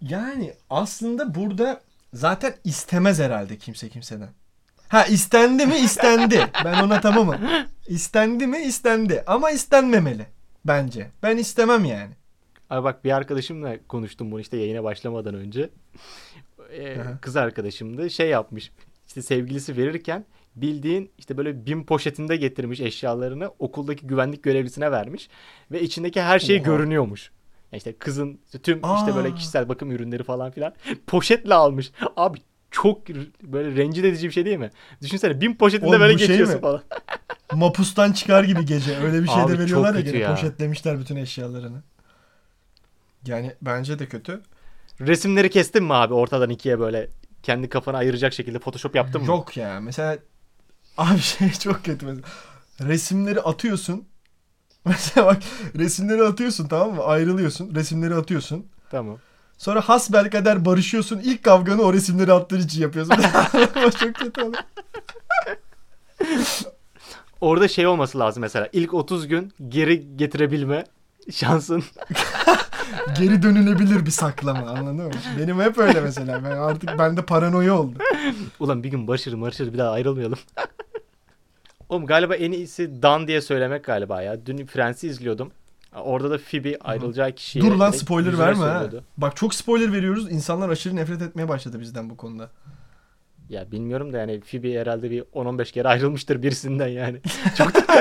Yani 0.00 0.54
aslında 0.70 1.34
burada 1.34 1.80
zaten 2.12 2.54
istemez 2.64 3.18
herhalde 3.18 3.58
kimse 3.58 3.88
kimseden. 3.88 4.28
Ha 4.88 5.04
istendi 5.04 5.66
mi 5.66 5.76
istendi. 5.76 6.46
Ben 6.64 6.82
ona 6.82 7.00
tamamım. 7.00 7.36
İstendi 7.88 8.46
mi 8.46 8.58
istendi. 8.58 9.24
Ama 9.26 9.50
istenmemeli. 9.50 10.26
Bence. 10.64 11.10
Ben 11.22 11.36
istemem 11.36 11.84
yani. 11.84 12.12
Abi 12.70 12.84
bak 12.84 13.04
bir 13.04 13.10
arkadaşımla 13.16 13.76
konuştum 13.88 14.30
bunu 14.30 14.40
işte 14.40 14.56
yayına 14.56 14.84
başlamadan 14.84 15.34
önce. 15.34 15.70
Ee, 16.72 16.96
kız 17.20 17.36
arkadaşımdı 17.36 18.10
şey 18.10 18.28
yapmış. 18.28 18.70
İşte 19.06 19.22
sevgilisi 19.22 19.76
verirken 19.76 20.24
bildiğin 20.56 21.10
işte 21.18 21.36
böyle 21.36 21.66
bin 21.66 21.84
poşetinde 21.84 22.36
getirmiş 22.36 22.80
eşyalarını 22.80 23.50
okuldaki 23.58 24.06
güvenlik 24.06 24.42
görevlisine 24.42 24.90
vermiş 24.92 25.28
ve 25.70 25.82
içindeki 25.82 26.22
her 26.22 26.38
şey 26.38 26.56
Oha. 26.56 26.64
görünüyormuş. 26.64 27.30
Yani 27.72 27.78
işte 27.78 27.92
kızın 27.92 28.40
işte 28.44 28.58
tüm 28.58 28.76
işte 28.76 29.12
Aa. 29.12 29.16
böyle 29.16 29.34
kişisel 29.34 29.68
bakım 29.68 29.90
ürünleri 29.90 30.22
falan 30.22 30.50
filan 30.50 30.74
poşetle 31.06 31.54
almış. 31.54 31.92
Abi 32.16 32.38
çok 32.74 33.08
böyle 33.42 33.76
rencide 33.76 34.08
edici 34.08 34.26
bir 34.28 34.32
şey 34.32 34.44
değil 34.44 34.58
mi? 34.58 34.70
Düşünsene 35.02 35.40
bin 35.40 35.54
poşetinde 35.54 35.88
Oğlum 35.88 36.00
böyle 36.00 36.18
şey 36.18 36.26
geçiyorsun 36.28 36.56
mi? 36.56 36.60
falan. 36.60 36.82
Mapustan 37.52 38.12
çıkar 38.12 38.44
gibi 38.44 38.64
gece. 38.66 38.96
Öyle 38.98 39.22
bir 39.22 39.28
şey 39.28 39.42
Abi 39.42 39.52
de 39.52 39.58
veriyorlar 39.58 39.94
ya 39.94 40.00
gene. 40.00 40.18
ya. 40.18 40.34
Poşetlemişler 40.34 40.98
bütün 41.00 41.16
eşyalarını. 41.16 41.82
Yani 43.26 43.52
bence 43.62 43.98
de 43.98 44.08
kötü. 44.08 44.42
Resimleri 45.00 45.50
kestin 45.50 45.84
mi 45.84 45.94
abi 45.94 46.14
ortadan 46.14 46.50
ikiye 46.50 46.78
böyle 46.80 47.08
kendi 47.42 47.68
kafana 47.68 47.98
ayıracak 47.98 48.32
şekilde 48.32 48.58
photoshop 48.58 48.94
yaptın 48.96 49.20
mı? 49.20 49.26
Yok 49.26 49.56
ya. 49.56 49.80
Mesela 49.80 50.18
abi 50.96 51.18
şey 51.20 51.50
çok 51.52 51.84
kötü 51.84 52.06
mesela. 52.06 52.26
Resimleri 52.80 53.40
atıyorsun. 53.40 54.08
Mesela 54.86 55.26
bak 55.26 55.42
resimleri 55.78 56.22
atıyorsun 56.22 56.68
tamam 56.68 56.94
mı? 56.94 57.02
Ayrılıyorsun. 57.04 57.74
Resimleri 57.74 58.14
atıyorsun. 58.14 58.66
Tamam. 58.90 59.18
Sonra 59.58 59.80
hasbelkader 59.80 60.64
barışıyorsun. 60.64 61.18
İlk 61.18 61.42
kavganı 61.42 61.82
o 61.82 61.92
resimleri 61.92 62.32
attığın 62.32 62.60
için 62.60 62.82
yapıyorsun. 62.82 63.14
Çok 64.00 64.14
kötü 64.14 64.42
olur. 64.42 64.56
Orada 67.40 67.68
şey 67.68 67.86
olması 67.86 68.18
lazım 68.18 68.40
mesela. 68.40 68.68
İlk 68.72 68.94
30 68.94 69.28
gün 69.28 69.52
geri 69.68 70.16
getirebilme 70.16 70.84
şansın. 71.32 71.84
Geri 73.18 73.42
dönülebilir 73.42 74.06
bir 74.06 74.10
saklama 74.10 74.70
anladın 74.70 74.96
mı? 75.06 75.10
Benim 75.38 75.60
hep 75.60 75.78
öyle 75.78 76.00
mesela. 76.00 76.44
Ben 76.44 76.50
artık 76.50 76.98
bende 76.98 77.22
paranoya 77.22 77.78
oldu. 77.78 77.98
Ulan 78.60 78.82
bir 78.82 78.88
gün 78.88 79.08
barışırım 79.08 79.42
barışırız 79.42 79.72
bir 79.72 79.78
daha 79.78 79.90
ayrılmayalım. 79.90 80.38
Oğlum 81.88 82.06
galiba 82.06 82.34
en 82.34 82.52
iyisi 82.52 83.02
Dan 83.02 83.28
diye 83.28 83.40
söylemek 83.40 83.84
galiba 83.84 84.22
ya. 84.22 84.46
Dün 84.46 84.66
Friends'i 84.66 85.08
izliyordum. 85.08 85.52
Orada 85.94 86.30
da 86.30 86.38
Phoebe 86.38 86.78
ayrılacağı 86.78 87.32
kişiye... 87.32 87.64
Dur 87.64 87.72
lan 87.74 87.90
spoiler 87.90 88.38
verme 88.38 88.64
ha. 88.64 88.90
Bak 89.16 89.36
çok 89.36 89.54
spoiler 89.54 89.92
veriyoruz. 89.92 90.32
İnsanlar 90.32 90.68
aşırı 90.68 90.96
nefret 90.96 91.22
etmeye 91.22 91.48
başladı 91.48 91.80
bizden 91.80 92.10
bu 92.10 92.16
konuda. 92.16 92.50
Ya 93.48 93.72
bilmiyorum 93.72 94.12
da 94.12 94.18
yani 94.18 94.40
Phoebe 94.40 94.80
herhalde 94.80 95.10
bir 95.10 95.22
10-15 95.22 95.72
kere 95.72 95.88
ayrılmıştır 95.88 96.42
birisinden 96.42 96.88
yani. 96.88 97.20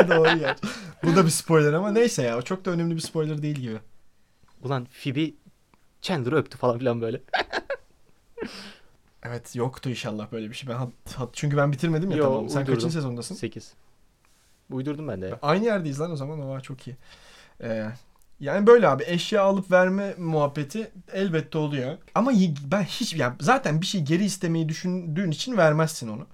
Doğru 0.09 0.37
ya. 0.37 0.55
Bu 1.03 1.15
da 1.15 1.25
bir 1.25 1.29
spoiler 1.29 1.73
ama 1.73 1.91
neyse 1.91 2.23
ya. 2.23 2.41
Çok 2.41 2.65
da 2.65 2.71
önemli 2.71 2.95
bir 2.95 3.01
spoiler 3.01 3.41
değil 3.41 3.55
gibi. 3.55 3.77
Ulan 4.63 4.87
Phoebe 5.03 5.31
Chandler'ı 6.01 6.35
öptü 6.35 6.57
falan 6.57 6.79
filan 6.79 7.01
böyle. 7.01 7.21
Evet 9.25 9.55
yoktu 9.55 9.89
inşallah 9.89 10.31
böyle 10.31 10.49
bir 10.49 10.55
şey. 10.55 10.69
Ben 10.69 10.75
hat, 10.75 10.89
hat- 11.15 11.29
çünkü 11.33 11.57
ben 11.57 11.71
bitirmedim 11.71 12.11
ya 12.11 12.17
Yo, 12.17 12.23
tamam. 12.23 12.49
Sen 12.49 12.59
uydurdum. 12.59 12.75
kaçıncı 12.75 12.93
sezondasın? 12.93 13.35
8. 13.35 13.73
Uydurdum 14.71 15.07
ben 15.07 15.21
de 15.21 15.27
ya. 15.27 15.39
Aynı 15.41 15.65
yerdeyiz 15.65 15.99
lan 15.99 16.11
o 16.11 16.15
zaman. 16.15 16.49
O 16.49 16.59
çok 16.59 16.87
iyi. 16.87 16.97
Ee, 17.61 17.85
yani 18.39 18.67
böyle 18.67 18.87
abi 18.87 19.03
eşya 19.07 19.43
alıp 19.43 19.71
verme 19.71 20.13
muhabbeti 20.17 20.91
elbette 21.13 21.57
oluyor. 21.57 21.97
Ama 22.15 22.31
ben 22.71 22.83
hiç 22.83 23.13
yani 23.13 23.35
zaten 23.39 23.81
bir 23.81 23.85
şey 23.85 24.01
geri 24.01 24.25
istemeyi 24.25 24.69
düşündüğün 24.69 25.31
için 25.31 25.57
vermezsin 25.57 26.07
onu. 26.07 26.27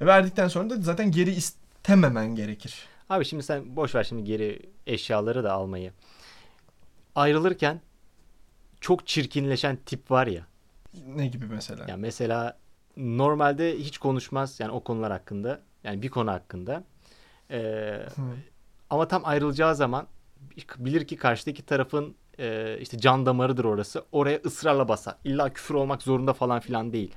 E, 0.00 0.06
Verdikten 0.06 0.48
sonra 0.48 0.70
da 0.70 0.76
zaten 0.80 1.10
geri 1.10 1.30
istememen 1.30 2.34
gerekir. 2.34 2.74
Abi 3.10 3.24
şimdi 3.24 3.42
sen 3.42 3.76
boş 3.76 3.94
ver 3.94 4.04
şimdi 4.04 4.24
geri 4.24 4.62
eşyaları 4.86 5.44
da 5.44 5.52
almayı. 5.52 5.92
Ayrılırken 7.14 7.80
çok 8.80 9.06
çirkinleşen 9.06 9.78
tip 9.86 10.10
var 10.10 10.26
ya. 10.26 10.42
Ne 11.06 11.26
gibi 11.26 11.46
mesela? 11.46 11.84
Ya 11.88 11.96
mesela 11.96 12.58
normalde 12.96 13.78
hiç 13.78 13.98
konuşmaz 13.98 14.60
yani 14.60 14.72
o 14.72 14.80
konular 14.80 15.12
hakkında. 15.12 15.60
Yani 15.84 16.02
bir 16.02 16.08
konu 16.08 16.30
hakkında. 16.30 16.84
Ee, 17.50 18.06
ama 18.90 19.08
tam 19.08 19.22
ayrılacağı 19.24 19.74
zaman 19.74 20.06
bilir 20.78 21.06
ki 21.06 21.16
karşıdaki 21.16 21.62
tarafın 21.62 22.14
e, 22.38 22.78
işte 22.80 22.98
can 22.98 23.26
damarıdır 23.26 23.64
orası. 23.64 24.04
Oraya 24.12 24.40
ısrarla 24.44 24.88
basar. 24.88 25.14
İlla 25.24 25.52
küfür 25.52 25.74
olmak 25.74 26.02
zorunda 26.02 26.32
falan 26.32 26.60
filan 26.60 26.92
değil. 26.92 27.10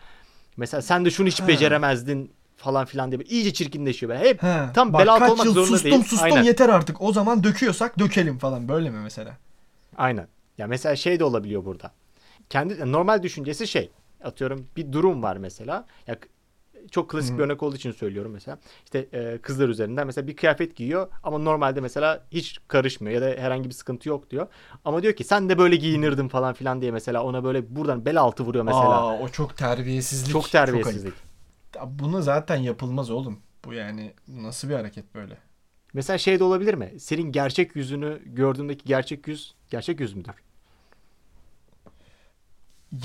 Mesela 0.57 0.81
sen 0.81 1.05
de 1.05 1.11
şunu 1.11 1.27
hiç 1.27 1.41
Ha. 1.41 1.47
beceremezdin 1.47 2.31
falan 2.55 2.85
filan 2.85 3.11
diye 3.11 3.21
iyice 3.21 3.53
çirkinleşiyor. 3.53 4.09
Böyle. 4.11 4.29
Hep 4.29 4.43
He, 4.43 4.65
tam 4.73 4.93
bak 4.93 5.01
bel 5.01 5.09
altı 5.09 5.19
kaç 5.19 5.31
olmak 5.31 5.45
yıl 5.45 5.53
zorunda 5.53 5.71
sustum 5.77 5.91
değil. 5.91 6.03
sustum 6.03 6.23
Aynen. 6.23 6.43
yeter 6.43 6.69
artık. 6.69 7.01
O 7.01 7.13
zaman 7.13 7.43
döküyorsak 7.43 7.99
dökelim 7.99 8.37
falan. 8.37 8.67
Böyle 8.67 8.89
mi 8.89 8.99
mesela? 9.03 9.37
Aynen. 9.97 10.27
Ya 10.57 10.67
mesela 10.67 10.95
şey 10.95 11.19
de 11.19 11.23
olabiliyor 11.23 11.65
burada. 11.65 11.91
Kendi 12.49 12.91
normal 12.91 13.23
düşüncesi 13.23 13.67
şey. 13.67 13.91
Atıyorum 14.23 14.67
bir 14.77 14.91
durum 14.91 15.23
var 15.23 15.37
mesela. 15.37 15.85
Ya 16.07 16.17
çok 16.91 17.09
klasik 17.09 17.33
Hı. 17.33 17.37
bir 17.37 17.43
örnek 17.43 17.63
olduğu 17.63 17.75
için 17.75 17.91
söylüyorum 17.91 18.31
mesela. 18.31 18.59
İşte 18.85 19.07
e, 19.13 19.37
kızlar 19.37 19.69
üzerinden 19.69 20.07
mesela 20.07 20.27
bir 20.27 20.35
kıyafet 20.35 20.75
giyiyor 20.75 21.07
ama 21.23 21.37
normalde 21.37 21.81
mesela 21.81 22.25
hiç 22.31 22.59
karışmıyor 22.67 23.21
ya 23.21 23.35
da 23.35 23.41
herhangi 23.41 23.69
bir 23.69 23.73
sıkıntı 23.73 24.09
yok 24.09 24.29
diyor. 24.29 24.47
Ama 24.85 25.03
diyor 25.03 25.13
ki 25.13 25.23
sen 25.23 25.49
de 25.49 25.57
böyle 25.57 25.75
giyinirdin 25.75 26.27
falan 26.27 26.53
filan 26.53 26.81
diye 26.81 26.91
mesela 26.91 27.23
ona 27.23 27.43
böyle 27.43 27.75
buradan 27.75 28.05
bel 28.05 28.17
altı 28.17 28.43
vuruyor 28.43 28.65
mesela. 28.65 28.99
Aa, 28.99 29.19
o 29.19 29.29
çok 29.29 29.57
terbiyesizlik. 29.57 30.31
çok 30.31 30.51
terbiyesizlik. 30.51 31.13
Ya 31.75 31.99
Bunu 31.99 32.21
zaten 32.21 32.55
yapılmaz 32.55 33.11
oğlum. 33.11 33.39
Bu 33.65 33.73
yani 33.73 34.13
nasıl 34.27 34.69
bir 34.69 34.73
hareket 34.73 35.15
böyle? 35.15 35.37
mesela 35.93 36.17
şey 36.17 36.39
de 36.39 36.43
olabilir 36.43 36.73
mi? 36.73 36.93
Senin 36.99 37.31
gerçek 37.31 37.75
yüzünü 37.75 38.21
gördüğündeki 38.25 38.85
gerçek 38.85 39.27
yüz 39.27 39.55
gerçek 39.69 39.99
yüz 39.99 40.13
müdür? 40.13 40.33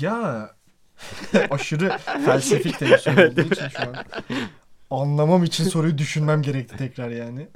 Ya 0.01 0.49
Aşırı 1.49 1.97
felsefik 2.25 2.81
bir 2.81 2.97
soru 2.97 3.27
olduğu 3.27 3.41
için 3.41 3.67
şu 3.67 3.79
an 3.81 3.95
anlamam 4.89 5.43
için 5.43 5.63
soruyu 5.63 5.97
düşünmem 5.97 6.41
gerekti 6.41 6.77
tekrar 6.77 7.09
yani. 7.09 7.47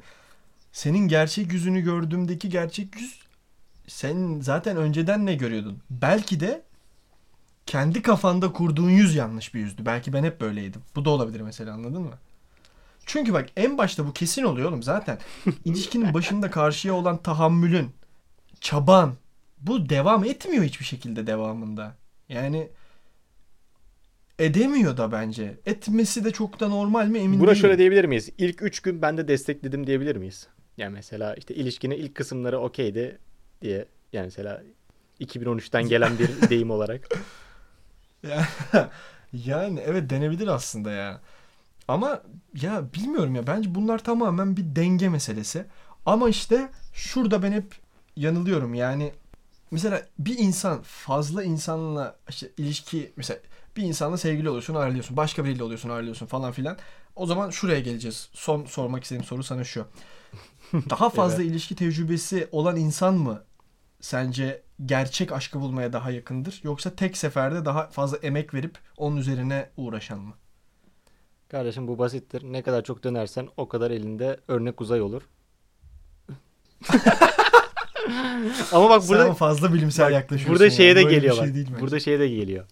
Senin 0.71 1.07
gerçek 1.07 1.53
yüzünü 1.53 1.81
gördüğümdeki 1.81 2.49
gerçek 2.49 2.95
yüz 2.95 3.19
sen 3.87 4.39
zaten 4.41 4.77
önceden 4.77 5.25
ne 5.25 5.35
görüyordun? 5.35 5.79
Belki 5.89 6.39
de 6.39 6.63
kendi 7.65 8.01
kafanda 8.01 8.53
kurduğun 8.53 8.89
yüz 8.89 9.15
yanlış 9.15 9.53
bir 9.53 9.59
yüzdü. 9.59 9.85
Belki 9.85 10.13
ben 10.13 10.23
hep 10.23 10.41
böyleydim. 10.41 10.81
Bu 10.95 11.05
da 11.05 11.09
olabilir 11.09 11.41
mesela 11.41 11.73
anladın 11.73 12.01
mı? 12.01 12.13
Çünkü 13.05 13.33
bak 13.33 13.49
en 13.57 13.77
başta 13.77 14.07
bu 14.07 14.13
kesin 14.13 14.43
oluyor 14.43 14.69
oğlum 14.69 14.83
zaten. 14.83 15.17
İlişkinin 15.65 16.13
başında 16.13 16.51
karşıya 16.51 16.93
olan 16.93 17.17
tahammülün, 17.17 17.91
çaban 18.61 19.15
bu 19.61 19.89
devam 19.89 20.23
etmiyor 20.23 20.63
hiçbir 20.63 20.85
şekilde 20.85 21.27
devamında. 21.27 21.95
Yani 22.29 22.69
edemiyor 24.39 24.97
da 24.97 25.11
bence. 25.11 25.57
Etmesi 25.65 26.23
de 26.25 26.31
çok 26.31 26.59
da 26.59 26.67
normal 26.67 27.07
mi 27.07 27.19
emin 27.19 27.39
Buna 27.39 27.47
değilim. 27.47 27.61
şöyle 27.61 27.77
diyebilir 27.77 28.05
miyiz? 28.05 28.29
İlk 28.37 28.61
3 28.63 28.79
gün 28.79 29.01
ben 29.01 29.17
de 29.17 29.27
destekledim 29.27 29.87
diyebilir 29.87 30.15
miyiz? 30.15 30.47
Yani 30.77 30.93
mesela 30.93 31.33
işte 31.35 31.55
ilişkinin 31.55 31.95
ilk 31.95 32.15
kısımları 32.15 32.59
okeydi 32.59 33.17
diye. 33.61 33.85
Yani 34.13 34.25
mesela 34.25 34.63
2013'ten 35.21 35.83
gelen 35.87 36.19
bir 36.19 36.29
deyim 36.49 36.71
olarak. 36.71 37.07
Ya- 38.23 38.47
yani 39.33 39.79
evet 39.85 40.09
denebilir 40.09 40.47
aslında 40.47 40.91
ya. 40.91 41.21
Ama 41.87 42.21
ya 42.61 42.83
bilmiyorum 42.93 43.35
ya 43.35 43.47
bence 43.47 43.75
bunlar 43.75 44.03
tamamen 44.03 44.57
bir 44.57 44.75
denge 44.75 45.09
meselesi. 45.09 45.65
Ama 46.05 46.29
işte 46.29 46.69
şurada 46.93 47.43
ben 47.43 47.51
hep 47.51 47.75
yanılıyorum 48.15 48.73
yani. 48.73 49.11
Mesela 49.71 50.01
bir 50.19 50.37
insan 50.37 50.81
fazla 50.83 51.43
insanla 51.43 52.15
işte 52.29 52.49
ilişki 52.57 53.11
mesela 53.15 53.39
bir 53.79 53.83
insanla 53.83 54.17
sevgili 54.17 54.49
oluyorsun 54.49 54.75
ayrılıyorsun. 54.75 55.17
Başka 55.17 55.45
biriyle 55.45 55.63
oluyorsun 55.63 55.89
ayrılıyorsun 55.89 56.25
falan 56.25 56.51
filan. 56.51 56.77
O 57.15 57.25
zaman 57.25 57.49
şuraya 57.49 57.79
geleceğiz. 57.79 58.29
Son 58.33 58.65
sormak 58.65 59.03
istediğim 59.03 59.23
soru 59.23 59.43
sana 59.43 59.63
şu. 59.63 59.85
Daha 60.89 61.09
fazla 61.09 61.43
ilişki 61.43 61.75
tecrübesi 61.75 62.47
olan 62.51 62.75
insan 62.75 63.13
mı 63.13 63.43
sence 64.01 64.61
gerçek 64.85 65.31
aşkı 65.31 65.59
bulmaya 65.59 65.93
daha 65.93 66.11
yakındır? 66.11 66.59
Yoksa 66.63 66.95
tek 66.95 67.17
seferde 67.17 67.65
daha 67.65 67.87
fazla 67.87 68.17
emek 68.17 68.53
verip 68.53 68.77
onun 68.97 69.17
üzerine 69.17 69.69
uğraşan 69.77 70.19
mı? 70.19 70.33
Kardeşim 71.49 71.87
bu 71.87 71.97
basittir. 71.97 72.43
Ne 72.43 72.61
kadar 72.61 72.83
çok 72.83 73.03
dönersen 73.03 73.47
o 73.57 73.69
kadar 73.69 73.91
elinde 73.91 74.39
örnek 74.47 74.81
uzay 74.81 75.01
olur. 75.01 75.21
Ama 78.71 78.89
bak 78.89 79.07
burada 79.07 79.25
Sen 79.25 79.33
fazla 79.33 79.73
bilimsel 79.73 80.05
Bak, 80.05 80.13
yaklaşıyorsun. 80.13 80.55
Burada 80.55 80.69
şeye 80.69 80.95
de 80.95 81.05
bir 81.05 81.09
geliyor 81.09 81.35
şey 81.35 81.47
bak. 81.47 81.53
değil 81.55 81.67
bence. 81.69 81.81
burada 81.81 81.99
şeye 81.99 82.19
de 82.19 82.27
geliyor. 82.27 82.65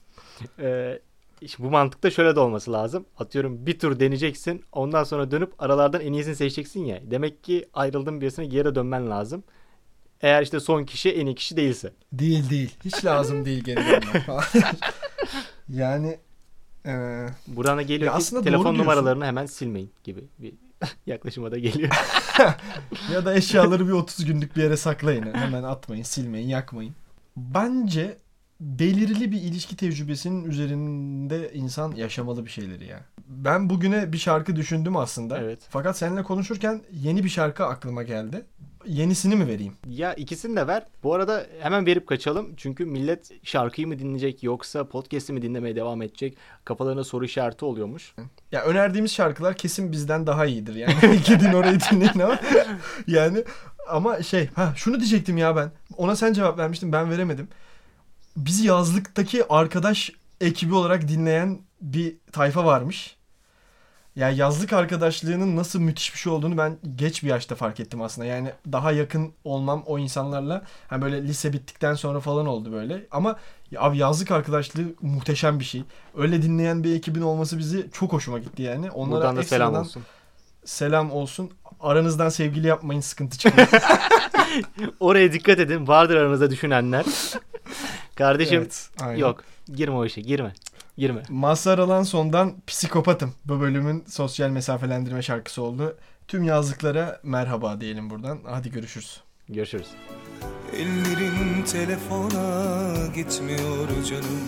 Ee, 0.59 0.99
işte 1.41 1.63
bu 1.63 1.69
mantıkta 1.71 2.11
şöyle 2.11 2.35
de 2.35 2.39
olması 2.39 2.71
lazım. 2.73 3.05
Atıyorum 3.17 3.65
bir 3.65 3.79
tur 3.79 3.99
deneyeceksin. 3.99 4.63
Ondan 4.71 5.03
sonra 5.03 5.31
dönüp 5.31 5.53
aralardan 5.63 6.01
en 6.01 6.13
iyisini 6.13 6.35
seçeceksin 6.35 6.85
ya. 6.85 6.99
Demek 7.11 7.43
ki 7.43 7.65
ayrıldığın 7.73 8.21
birisine 8.21 8.45
geri 8.45 8.75
dönmen 8.75 9.09
lazım. 9.09 9.43
Eğer 10.21 10.41
işte 10.43 10.59
son 10.59 10.83
kişi 10.83 11.09
en 11.11 11.25
iyi 11.25 11.35
kişi 11.35 11.57
değilse. 11.57 11.93
Değil 12.13 12.49
değil. 12.49 12.75
Hiç 12.85 13.05
lazım 13.05 13.45
değil 13.45 13.63
geri 13.63 13.77
dönmek 13.85 14.25
falan. 14.25 14.43
yani 15.69 16.17
eee, 16.85 17.25
Burana 17.47 17.81
geliyor 17.81 18.19
ki 18.19 18.29
telefon 18.29 18.43
diyorsun. 18.45 18.77
numaralarını 18.77 19.25
hemen 19.25 19.45
silmeyin 19.45 19.91
gibi 20.03 20.23
bir 20.39 20.53
yaklaşıma 21.05 21.51
da 21.51 21.57
geliyor. 21.59 21.89
ya 23.13 23.25
da 23.25 23.35
eşyaları 23.35 23.87
bir 23.87 23.91
30 23.91 24.25
günlük 24.25 24.55
bir 24.55 24.63
yere 24.63 24.77
saklayın. 24.77 25.33
Hemen 25.33 25.63
atmayın, 25.63 26.03
silmeyin, 26.03 26.47
yakmayın. 26.47 26.95
Bence 27.37 28.17
belirli 28.59 29.31
bir 29.31 29.41
ilişki 29.41 29.75
tecrübesinin 29.75 30.43
üzerinde 30.45 31.53
insan 31.53 31.91
yaşamalı 31.91 32.45
bir 32.45 32.49
şeyleri 32.49 32.85
ya. 32.85 32.99
Ben 33.27 33.69
bugüne 33.69 34.13
bir 34.13 34.17
şarkı 34.17 34.55
düşündüm 34.55 34.97
aslında. 34.97 35.37
Evet. 35.37 35.59
Fakat 35.69 35.97
seninle 35.97 36.23
konuşurken 36.23 36.81
yeni 36.91 37.23
bir 37.23 37.29
şarkı 37.29 37.65
aklıma 37.65 38.03
geldi. 38.03 38.45
Yenisini 38.85 39.35
mi 39.35 39.47
vereyim? 39.47 39.73
Ya 39.87 40.13
ikisini 40.13 40.55
de 40.55 40.67
ver. 40.67 40.85
Bu 41.03 41.13
arada 41.13 41.47
hemen 41.59 41.85
verip 41.85 42.07
kaçalım. 42.07 42.53
Çünkü 42.57 42.85
millet 42.85 43.31
şarkıyı 43.43 43.87
mı 43.87 43.99
dinleyecek 43.99 44.43
yoksa 44.43 44.87
podcast'i 44.89 45.33
mi 45.33 45.41
dinlemeye 45.41 45.75
devam 45.75 46.01
edecek? 46.01 46.37
Kafalarına 46.65 47.03
soru 47.03 47.25
işareti 47.25 47.65
oluyormuş. 47.65 48.15
Ya 48.51 48.63
önerdiğimiz 48.63 49.11
şarkılar 49.13 49.57
kesin 49.57 49.91
bizden 49.91 50.27
daha 50.27 50.45
iyidir 50.45 50.75
yani. 50.75 50.93
Gidin 51.25 51.53
orayı 51.53 51.79
dinleyin 51.91 52.19
ama. 52.19 52.39
yani 53.07 53.43
ama 53.89 54.23
şey 54.23 54.49
ha 54.55 54.73
şunu 54.75 54.99
diyecektim 54.99 55.37
ya 55.37 55.55
ben. 55.55 55.71
Ona 55.97 56.15
sen 56.15 56.33
cevap 56.33 56.57
vermiştin 56.59 56.91
ben 56.91 57.09
veremedim. 57.09 57.47
Bizi 58.37 58.67
yazlıktaki 58.67 59.43
arkadaş 59.49 60.11
ekibi 60.41 60.75
olarak 60.75 61.07
dinleyen 61.07 61.59
bir 61.81 62.15
tayfa 62.31 62.65
varmış. 62.65 63.17
Ya 64.15 64.29
yazlık 64.29 64.73
arkadaşlığının 64.73 65.55
nasıl 65.55 65.79
müthiş 65.79 66.13
bir 66.13 66.19
şey 66.19 66.33
olduğunu 66.33 66.57
ben 66.57 66.77
geç 66.95 67.23
bir 67.23 67.27
yaşta 67.27 67.55
fark 67.55 67.79
ettim 67.79 68.01
aslında. 68.01 68.27
Yani 68.27 68.51
daha 68.71 68.91
yakın 68.91 69.33
olmam 69.43 69.83
o 69.85 69.99
insanlarla 69.99 70.61
hani 70.87 71.01
böyle 71.01 71.23
lise 71.23 71.53
bittikten 71.53 71.93
sonra 71.93 72.19
falan 72.19 72.45
oldu 72.45 72.71
böyle. 72.71 73.05
Ama 73.11 73.35
ya 73.71 73.81
abi 73.81 73.97
yazlık 73.97 74.31
arkadaşlığı 74.31 74.83
muhteşem 75.01 75.59
bir 75.59 75.65
şey. 75.65 75.83
Öyle 76.17 76.41
dinleyen 76.41 76.83
bir 76.83 76.95
ekibin 76.95 77.21
olması 77.21 77.57
bizi 77.57 77.87
çok 77.93 78.13
hoşuma 78.13 78.39
gitti 78.39 78.61
yani. 78.61 78.91
Onlara 78.91 79.19
Buradan 79.19 79.35
da 79.35 79.43
selam 79.43 79.75
olsun. 79.75 80.03
Selam 80.65 81.11
olsun. 81.11 81.51
Aranızdan 81.79 82.29
sevgili 82.29 82.67
yapmayın 82.67 83.01
sıkıntı 83.01 83.37
çıkıyor. 83.37 83.67
Oraya 84.99 85.33
dikkat 85.33 85.59
edin. 85.59 85.87
Vardır 85.87 86.15
aranızda 86.15 86.51
düşünenler. 86.51 87.05
Kardeşim 88.15 88.57
Evet, 88.61 88.89
aynen. 88.99 89.19
yok. 89.19 89.43
Girme 89.75 89.95
o 89.95 90.05
işe. 90.05 90.21
Girme. 90.21 90.53
Girme. 90.97 91.23
Mazhar 91.29 91.79
Alanson'dan 91.79 92.53
Psikopatım. 92.67 93.33
Bu 93.45 93.59
bölümün 93.61 94.03
sosyal 94.07 94.49
mesafelendirme 94.49 95.21
şarkısı 95.21 95.61
oldu. 95.61 95.97
Tüm 96.27 96.43
yazlıklara 96.43 97.19
merhaba 97.23 97.81
diyelim 97.81 98.09
buradan. 98.09 98.39
Hadi 98.45 98.71
görüşürüz. 98.71 99.21
Görüşürüz. 99.49 99.87
Ellerin 100.73 101.63
telefona 101.63 103.07
gitmiyor 103.15 103.87
canım 104.09 104.41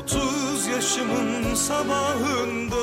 30 0.00 0.66
yaşımın 0.66 1.54
sabahında 1.54 2.76